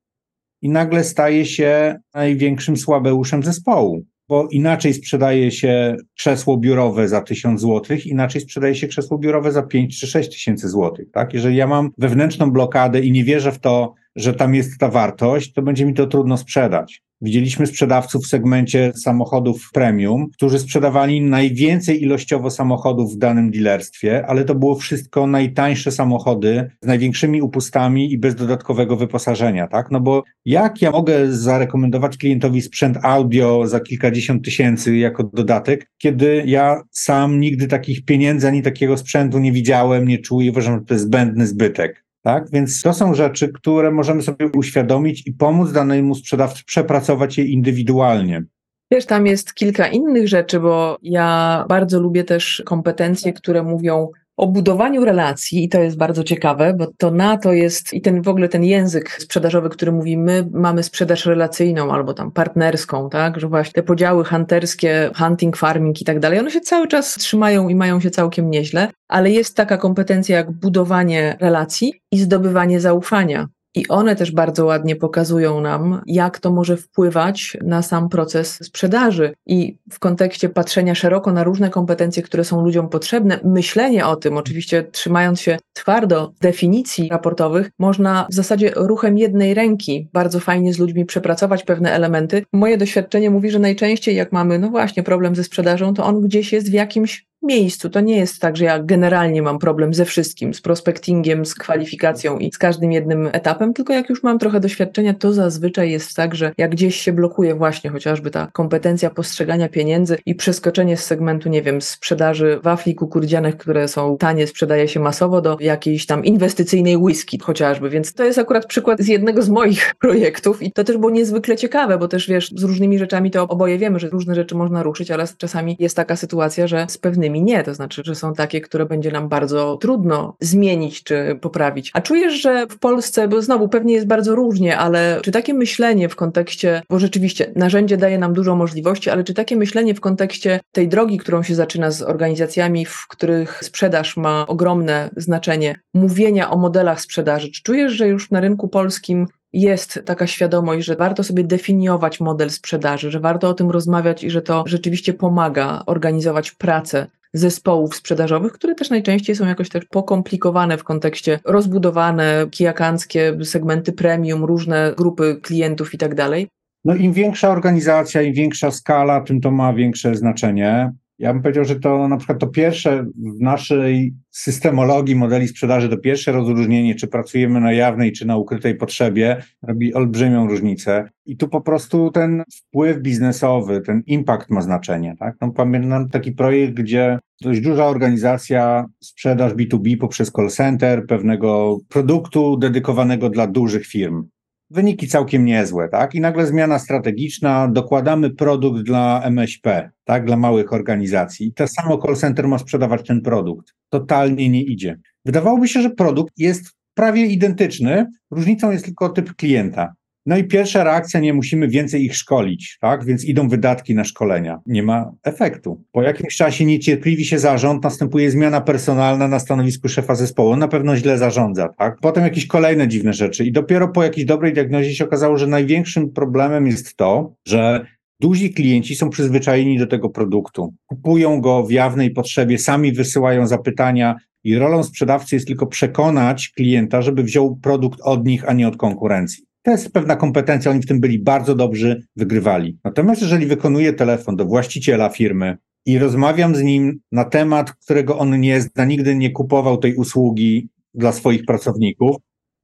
[0.62, 7.60] i nagle staje się największym słabeuszem zespołu bo inaczej sprzedaje się krzesło biurowe za 1000
[7.60, 11.10] zł, inaczej sprzedaje się krzesło biurowe za 5 czy 6 tysięcy złotych.
[11.10, 11.34] Tak?
[11.34, 15.52] Jeżeli ja mam wewnętrzną blokadę i nie wierzę w to, że tam jest ta wartość,
[15.52, 17.02] to będzie mi to trudno sprzedać.
[17.20, 24.44] Widzieliśmy sprzedawców w segmencie samochodów premium, którzy sprzedawali najwięcej ilościowo samochodów w danym dealerstwie, ale
[24.44, 29.90] to było wszystko najtańsze samochody z największymi upustami i bez dodatkowego wyposażenia, tak?
[29.90, 36.42] No bo jak ja mogę zarekomendować klientowi sprzęt audio za kilkadziesiąt tysięcy jako dodatek, kiedy
[36.46, 40.94] ja sam nigdy takich pieniędzy ani takiego sprzętu nie widziałem, nie czuję, uważam, że to
[40.94, 42.07] jest zbędny zbytek.
[42.28, 42.50] Tak?
[42.50, 48.44] Więc to są rzeczy, które możemy sobie uświadomić i pomóc danemu sprzedawcy przepracować je indywidualnie.
[48.90, 54.08] Wiesz, tam jest kilka innych rzeczy, bo ja bardzo lubię też kompetencje, które mówią
[54.38, 58.22] o budowaniu relacji i to jest bardzo ciekawe, bo to na to jest i ten
[58.22, 63.48] w ogóle ten język sprzedażowy, który mówimy, mamy sprzedaż relacyjną albo tam partnerską, tak, że
[63.48, 67.74] właśnie te podziały hunterskie, hunting, farming i tak dalej, one się cały czas trzymają i
[67.74, 73.48] mają się całkiem nieźle, ale jest taka kompetencja jak budowanie relacji i zdobywanie zaufania.
[73.78, 79.34] I one też bardzo ładnie pokazują nam, jak to może wpływać na sam proces sprzedaży.
[79.46, 84.36] I w kontekście patrzenia szeroko na różne kompetencje, które są ludziom potrzebne, myślenie o tym,
[84.36, 90.78] oczywiście trzymając się twardo definicji raportowych, można w zasadzie ruchem jednej ręki bardzo fajnie z
[90.78, 92.44] ludźmi przepracować pewne elementy.
[92.52, 96.52] Moje doświadczenie mówi, że najczęściej jak mamy, no właśnie, problem ze sprzedażą, to on gdzieś
[96.52, 97.90] jest w jakimś miejscu.
[97.90, 102.38] To nie jest tak, że ja generalnie mam problem ze wszystkim, z prospectingiem, z kwalifikacją
[102.38, 106.34] i z każdym jednym etapem, tylko jak już mam trochę doświadczenia, to zazwyczaj jest tak,
[106.34, 111.48] że jak gdzieś się blokuje właśnie chociażby ta kompetencja postrzegania pieniędzy i przeskoczenie z segmentu,
[111.48, 116.96] nie wiem, sprzedaży wafli kukurydzianych, które są tanie, sprzedaje się masowo, do jakiejś tam inwestycyjnej
[116.96, 117.90] whisky chociażby.
[117.90, 121.56] Więc to jest akurat przykład z jednego z moich projektów i to też było niezwykle
[121.56, 125.10] ciekawe, bo też wiesz, z różnymi rzeczami to oboje wiemy, że różne rzeczy można ruszyć,
[125.10, 127.64] ale czasami jest taka sytuacja, że z pewnymi innymi nie.
[127.64, 131.90] To znaczy, że są takie, które będzie nam bardzo trudno zmienić czy poprawić.
[131.94, 136.08] A czujesz, że w Polsce, bo znowu pewnie jest bardzo różnie, ale czy takie myślenie
[136.08, 140.60] w kontekście, bo rzeczywiście narzędzie daje nam dużo możliwości, ale czy takie myślenie w kontekście
[140.72, 146.56] tej drogi, którą się zaczyna z organizacjami, w których sprzedaż ma ogromne znaczenie, mówienia o
[146.56, 151.44] modelach sprzedaży, czy czujesz, że już na rynku polskim jest taka świadomość, że warto sobie
[151.44, 157.06] definiować model sprzedaży, że warto o tym rozmawiać i że to rzeczywiście pomaga organizować pracę
[157.32, 164.44] zespołów sprzedażowych, które też najczęściej są jakoś tak pokomplikowane w kontekście rozbudowane, kijakanckie, segmenty premium,
[164.44, 166.48] różne grupy klientów i tak dalej.
[166.84, 170.92] No im większa organizacja, im większa skala, tym to ma większe znaczenie.
[171.18, 175.98] Ja bym powiedział, że to na przykład to pierwsze w naszej systemologii modeli sprzedaży, to
[175.98, 181.08] pierwsze rozróżnienie, czy pracujemy na jawnej, czy na ukrytej potrzebie, robi olbrzymią różnicę.
[181.26, 185.14] I tu po prostu ten wpływ biznesowy, ten impact ma znaczenie.
[185.18, 185.36] Tak?
[185.40, 192.56] No, pamiętam taki projekt, gdzie dość duża organizacja sprzedaż B2B poprzez call center pewnego produktu
[192.56, 194.28] dedykowanego dla dużych firm
[194.70, 196.14] wyniki całkiem niezłe, tak?
[196.14, 200.26] I nagle zmiana strategiczna, dokładamy produkt dla MŚP, tak?
[200.26, 201.46] Dla małych organizacji.
[201.46, 203.74] I to samo call center ma sprzedawać ten produkt.
[203.88, 204.98] Totalnie nie idzie.
[205.24, 209.94] Wydawałoby się, że produkt jest prawie identyczny, różnicą jest tylko typ klienta.
[210.28, 213.04] No i pierwsza reakcja, nie musimy więcej ich szkolić, tak?
[213.04, 214.60] Więc idą wydatki na szkolenia.
[214.66, 215.84] Nie ma efektu.
[215.92, 220.50] Po jakimś czasie niecierpliwi się zarząd, następuje zmiana personalna na stanowisku szefa zespołu.
[220.50, 221.96] On na pewno źle zarządza, tak?
[222.00, 223.44] Potem jakieś kolejne dziwne rzeczy.
[223.44, 227.86] I dopiero po jakiejś dobrej diagnozie się okazało, że największym problemem jest to, że
[228.20, 230.74] Duzi klienci są przyzwyczajeni do tego produktu.
[230.86, 237.02] Kupują go w jawnej potrzebie, sami wysyłają zapytania i rolą sprzedawcy jest tylko przekonać klienta,
[237.02, 239.47] żeby wziął produkt od nich, a nie od konkurencji.
[239.62, 242.78] To jest pewna kompetencja, oni w tym byli bardzo dobrzy, wygrywali.
[242.84, 245.56] Natomiast jeżeli wykonuję telefon do właściciela firmy
[245.86, 250.68] i rozmawiam z nim na temat, którego on nie zna, nigdy nie kupował tej usługi
[250.94, 252.16] dla swoich pracowników,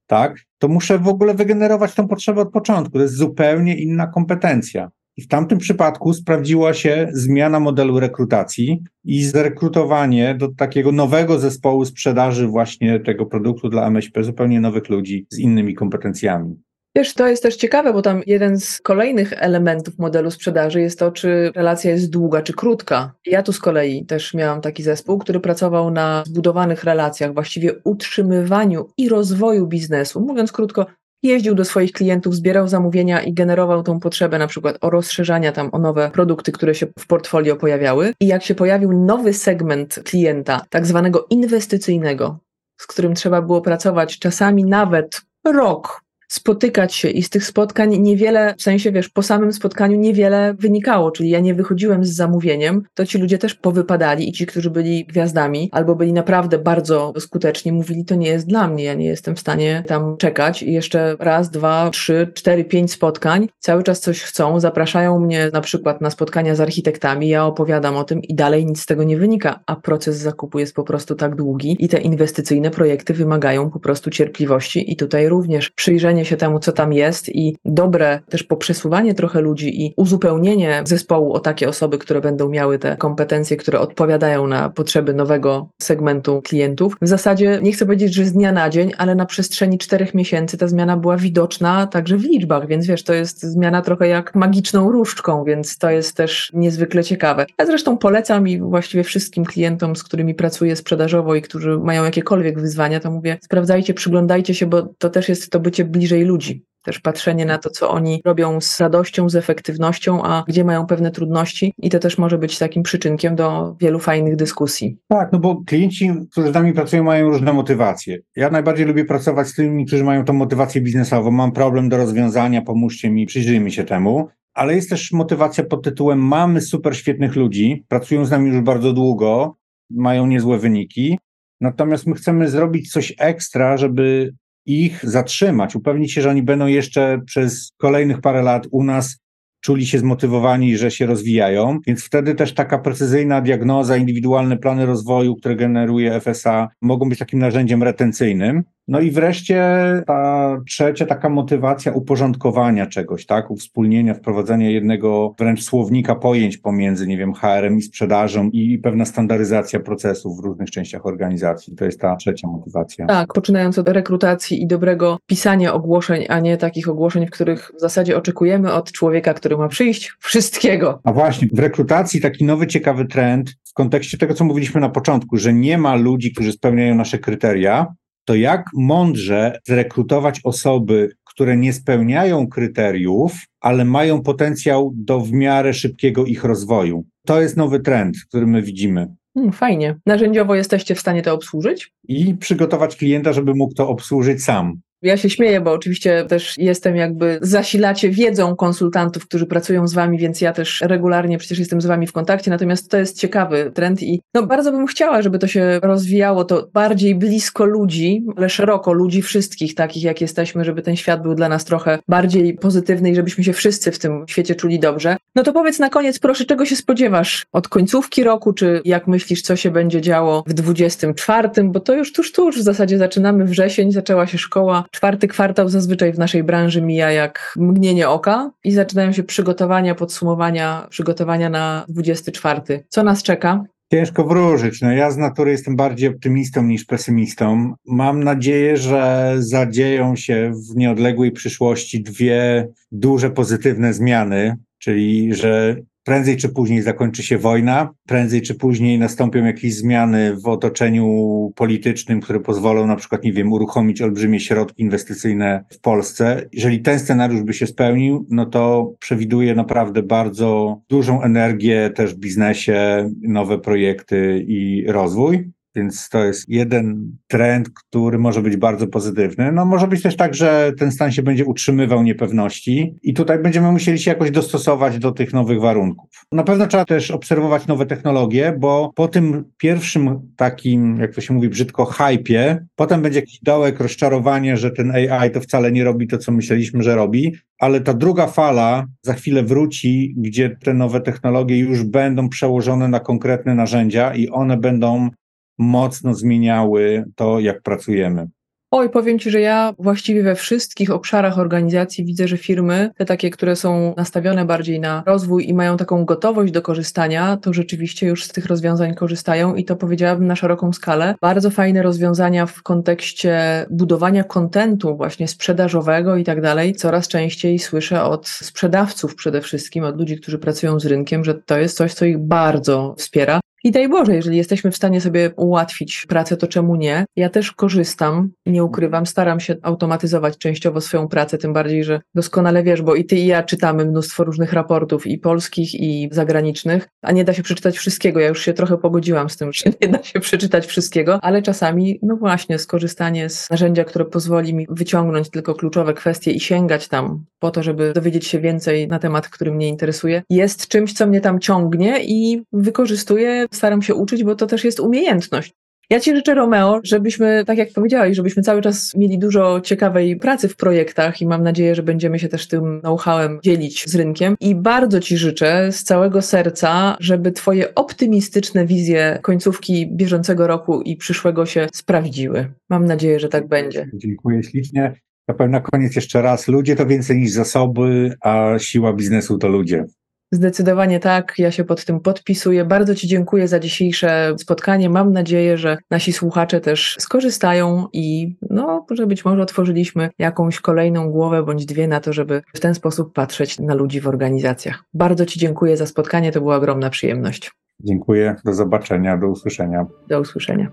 [0.07, 2.93] tak, to muszę w ogóle wygenerować tą potrzebę od początku.
[2.93, 4.91] To jest zupełnie inna kompetencja.
[5.17, 11.85] I w tamtym przypadku sprawdziła się zmiana modelu rekrutacji i zrekrutowanie do takiego nowego zespołu
[11.85, 16.55] sprzedaży właśnie tego produktu dla MŚP, zupełnie nowych ludzi z innymi kompetencjami.
[16.97, 21.11] Wiesz, to jest też ciekawe, bo tam jeden z kolejnych elementów modelu sprzedaży jest to,
[21.11, 23.13] czy relacja jest długa, czy krótka.
[23.25, 28.89] Ja tu z kolei też miałam taki zespół, który pracował na zbudowanych relacjach, właściwie utrzymywaniu
[28.97, 30.21] i rozwoju biznesu.
[30.21, 30.85] Mówiąc krótko,
[31.23, 35.69] jeździł do swoich klientów, zbierał zamówienia i generował tą potrzebę na przykład o rozszerzania tam
[35.71, 38.13] o nowe produkty, które się w portfolio pojawiały.
[38.19, 42.39] I jak się pojawił nowy segment klienta, tak zwanego inwestycyjnego,
[42.81, 48.55] z którym trzeba było pracować czasami nawet rok, spotykać się i z tych spotkań niewiele,
[48.57, 53.05] w sensie wiesz, po samym spotkaniu niewiele wynikało, czyli ja nie wychodziłem z zamówieniem, to
[53.05, 58.05] ci ludzie też powypadali i ci, którzy byli gwiazdami albo byli naprawdę bardzo skuteczni, mówili,
[58.05, 60.63] to nie jest dla mnie, ja nie jestem w stanie tam czekać.
[60.63, 65.61] I jeszcze raz, dwa, trzy, cztery, pięć spotkań, cały czas coś chcą, zapraszają mnie na
[65.61, 69.17] przykład na spotkania z architektami, ja opowiadam o tym i dalej nic z tego nie
[69.17, 73.79] wynika, a proces zakupu jest po prostu tak długi i te inwestycyjne projekty wymagają po
[73.79, 75.71] prostu cierpliwości i tutaj również
[76.15, 81.33] przyjrzenie się temu, co tam jest i dobre też poprzesuwanie trochę ludzi i uzupełnienie zespołu
[81.33, 86.95] o takie osoby, które będą miały te kompetencje, które odpowiadają na potrzeby nowego segmentu klientów.
[87.01, 90.57] W zasadzie nie chcę powiedzieć, że z dnia na dzień, ale na przestrzeni czterech miesięcy
[90.57, 94.91] ta zmiana była widoczna także w liczbach, więc wiesz, to jest zmiana trochę jak magiczną
[94.91, 97.45] różdżką, więc to jest też niezwykle ciekawe.
[97.59, 102.59] Ja zresztą polecam i właściwie wszystkim klientom, z którymi pracuję sprzedażowo i którzy mają jakiekolwiek
[102.59, 106.65] wyzwania, to mówię, sprawdzajcie, przyglądajcie się, bo to też jest to bycie bliżej bliżej ludzi.
[106.83, 111.11] Też patrzenie na to, co oni robią z radością, z efektywnością, a gdzie mają pewne
[111.11, 114.97] trudności, i to też może być takim przyczynkiem do wielu fajnych dyskusji.
[115.07, 118.19] Tak, no bo klienci, którzy z nami pracują, mają różne motywacje.
[118.35, 121.31] Ja najbardziej lubię pracować z tymi, którzy mają tą motywację biznesową.
[121.31, 126.19] Mam problem do rozwiązania, pomóżcie mi, przyjrzyjmy się temu ale jest też motywacja pod tytułem
[126.19, 129.57] mamy super świetnych ludzi, pracują z nami już bardzo długo,
[129.89, 131.17] mają niezłe wyniki,
[131.61, 134.33] natomiast my chcemy zrobić coś ekstra, żeby
[134.65, 139.19] ich zatrzymać, upewnić się, że oni będą jeszcze przez kolejnych parę lat u nas
[139.61, 145.35] czuli się zmotywowani, że się rozwijają, więc wtedy też taka precyzyjna diagnoza, indywidualne plany rozwoju,
[145.35, 148.63] które generuje FSA, mogą być takim narzędziem retencyjnym.
[148.87, 149.63] No i wreszcie
[150.07, 153.51] ta trzecia taka motywacja uporządkowania czegoś, tak?
[153.51, 159.79] Uwspólnienia, wprowadzenia jednego wręcz słownika pojęć pomiędzy, nie wiem, HR-em i sprzedażą i pewna standaryzacja
[159.79, 161.75] procesów w różnych częściach organizacji.
[161.75, 163.05] To jest ta trzecia motywacja.
[163.05, 167.79] Tak, poczynając od rekrutacji i dobrego pisania ogłoszeń, a nie takich ogłoszeń, w których w
[167.79, 170.99] zasadzie oczekujemy od człowieka, który ma przyjść, wszystkiego.
[171.03, 175.37] A właśnie, w rekrutacji taki nowy, ciekawy trend w kontekście tego, co mówiliśmy na początku,
[175.37, 177.95] że nie ma ludzi, którzy spełniają nasze kryteria,
[178.25, 185.73] to jak mądrze zrekrutować osoby, które nie spełniają kryteriów, ale mają potencjał do w miarę
[185.73, 187.05] szybkiego ich rozwoju.
[187.25, 189.07] To jest nowy trend, który my widzimy.
[189.33, 189.95] Hmm, fajnie.
[190.05, 191.93] Narzędziowo jesteście w stanie to obsłużyć?
[192.07, 194.81] I przygotować klienta, żeby mógł to obsłużyć sam.
[195.05, 200.17] Ja się śmieję, bo oczywiście też jestem jakby zasilacie wiedzą konsultantów, którzy pracują z wami,
[200.17, 204.03] więc ja też regularnie przecież jestem z wami w kontakcie, natomiast to jest ciekawy trend
[204.03, 208.93] i no bardzo bym chciała, żeby to się rozwijało, to bardziej blisko ludzi, ale szeroko
[208.93, 213.15] ludzi wszystkich takich jak jesteśmy, żeby ten świat był dla nas trochę bardziej pozytywny i
[213.15, 215.17] żebyśmy się wszyscy w tym świecie czuli dobrze.
[215.35, 219.41] No to powiedz na koniec proszę, czego się spodziewasz od końcówki roku, czy jak myślisz,
[219.41, 223.91] co się będzie działo w 24, bo to już tuż, tuż w zasadzie zaczynamy wrzesień,
[223.91, 229.11] zaczęła się szkoła, Czwarty kwartał zazwyczaj w naszej branży mija jak mgnienie oka i zaczynają
[229.11, 232.61] się przygotowania, podsumowania, przygotowania na 24.
[232.89, 233.63] Co nas czeka?
[233.91, 234.81] Ciężko wróżyć.
[234.81, 237.73] No ja z natury jestem bardziej optymistą niż pesymistą.
[237.85, 246.37] Mam nadzieję, że zadzieją się w nieodległej przyszłości dwie duże pozytywne zmiany, czyli że prędzej
[246.37, 251.07] czy później zakończy się wojna, prędzej czy później nastąpią jakieś zmiany w otoczeniu
[251.55, 256.49] politycznym, które pozwolą na przykład, nie wiem, uruchomić olbrzymie środki inwestycyjne w Polsce.
[256.53, 262.19] Jeżeli ten scenariusz by się spełnił, no to przewiduje naprawdę bardzo dużą energię też w
[262.19, 265.51] biznesie, nowe projekty i rozwój.
[265.75, 269.51] Więc to jest jeden trend, który może być bardzo pozytywny.
[269.51, 273.71] No może być też tak, że ten stan się będzie utrzymywał niepewności i tutaj będziemy
[273.71, 276.09] musieli się jakoś dostosować do tych nowych warunków.
[276.31, 281.33] Na pewno trzeba też obserwować nowe technologie, bo po tym pierwszym takim, jak to się
[281.33, 286.07] mówi brzydko, hypie, potem będzie jakiś dołek, rozczarowanie, że ten AI to wcale nie robi
[286.07, 291.01] to, co myśleliśmy, że robi, ale ta druga fala za chwilę wróci, gdzie te nowe
[291.01, 295.09] technologie już będą przełożone na konkretne narzędzia i one będą
[295.57, 298.27] mocno zmieniały to, jak pracujemy.
[298.71, 303.29] Oj, powiem Ci, że ja właściwie we wszystkich obszarach organizacji widzę, że firmy, te takie,
[303.29, 308.23] które są nastawione bardziej na rozwój i mają taką gotowość do korzystania, to rzeczywiście już
[308.23, 311.15] z tych rozwiązań korzystają i to powiedziałabym na szeroką skalę.
[311.21, 316.73] Bardzo fajne rozwiązania w kontekście budowania kontentu właśnie sprzedażowego i tak dalej.
[316.73, 321.57] Coraz częściej słyszę od sprzedawców przede wszystkim, od ludzi, którzy pracują z rynkiem, że to
[321.57, 323.39] jest coś, co ich bardzo wspiera.
[323.65, 327.05] I daj Boże, jeżeli jesteśmy w stanie sobie ułatwić pracę, to czemu nie?
[327.15, 332.63] Ja też korzystam, nie ukrywam, staram się automatyzować częściowo swoją pracę, tym bardziej, że doskonale
[332.63, 337.11] wiesz, bo i ty i ja czytamy mnóstwo różnych raportów i polskich, i zagranicznych, a
[337.11, 338.19] nie da się przeczytać wszystkiego.
[338.19, 341.99] Ja już się trochę pogodziłam z tym, że nie da się przeczytać wszystkiego, ale czasami,
[342.01, 347.25] no właśnie, skorzystanie z narzędzia, które pozwoli mi wyciągnąć tylko kluczowe kwestie i sięgać tam
[347.39, 351.21] po to, żeby dowiedzieć się więcej na temat, który mnie interesuje, jest czymś, co mnie
[351.21, 355.53] tam ciągnie i wykorzystuję staram się uczyć, bo to też jest umiejętność.
[355.89, 360.47] Ja Ci życzę, Romeo, żebyśmy, tak jak powiedziałeś, żebyśmy cały czas mieli dużo ciekawej pracy
[360.47, 364.35] w projektach i mam nadzieję, że będziemy się też tym know-howem dzielić z rynkiem.
[364.39, 370.95] I bardzo Ci życzę z całego serca, żeby Twoje optymistyczne wizje końcówki bieżącego roku i
[370.95, 372.51] przyszłego się sprawdziły.
[372.69, 373.89] Mam nadzieję, że tak będzie.
[373.93, 374.93] Dziękuję ślicznie.
[375.27, 379.47] Ja powiem na koniec jeszcze raz, ludzie to więcej niż zasoby, a siła biznesu to
[379.47, 379.85] ludzie.
[380.35, 382.65] Zdecydowanie tak, ja się pod tym podpisuję.
[382.65, 384.89] Bardzo Ci dziękuję za dzisiejsze spotkanie.
[384.89, 391.11] Mam nadzieję, że nasi słuchacze też skorzystają i no, że być może otworzyliśmy jakąś kolejną
[391.11, 394.83] głowę bądź dwie na to, żeby w ten sposób patrzeć na ludzi w organizacjach.
[394.93, 397.51] Bardzo Ci dziękuję za spotkanie, to była ogromna przyjemność.
[397.79, 399.85] Dziękuję, do zobaczenia, do usłyszenia.
[400.07, 400.71] Do usłyszenia.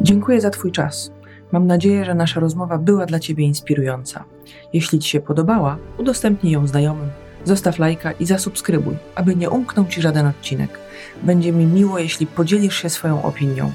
[0.00, 1.14] Dziękuję za Twój czas.
[1.54, 4.24] Mam nadzieję, że nasza rozmowa była dla Ciebie inspirująca.
[4.72, 7.10] Jeśli Ci się podobała, udostępnij ją znajomym,
[7.44, 10.78] zostaw lajka i zasubskrybuj, aby nie umknął Ci żaden odcinek.
[11.22, 13.72] Będzie mi miło, jeśli podzielisz się swoją opinią.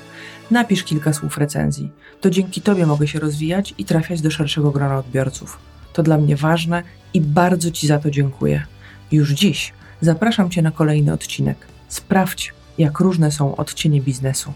[0.52, 1.92] Napisz kilka słów recenzji.
[2.22, 5.60] To dzięki Tobie mogę się rozwijać i trafiać do szerszego grona odbiorców.
[5.94, 6.84] To dla mnie ważne
[7.14, 8.64] i bardzo Ci za to dziękuję.
[9.12, 11.58] Już dziś zapraszam Cię na kolejny odcinek.
[11.88, 14.54] Sprawdź, jak różne są odcienie biznesu.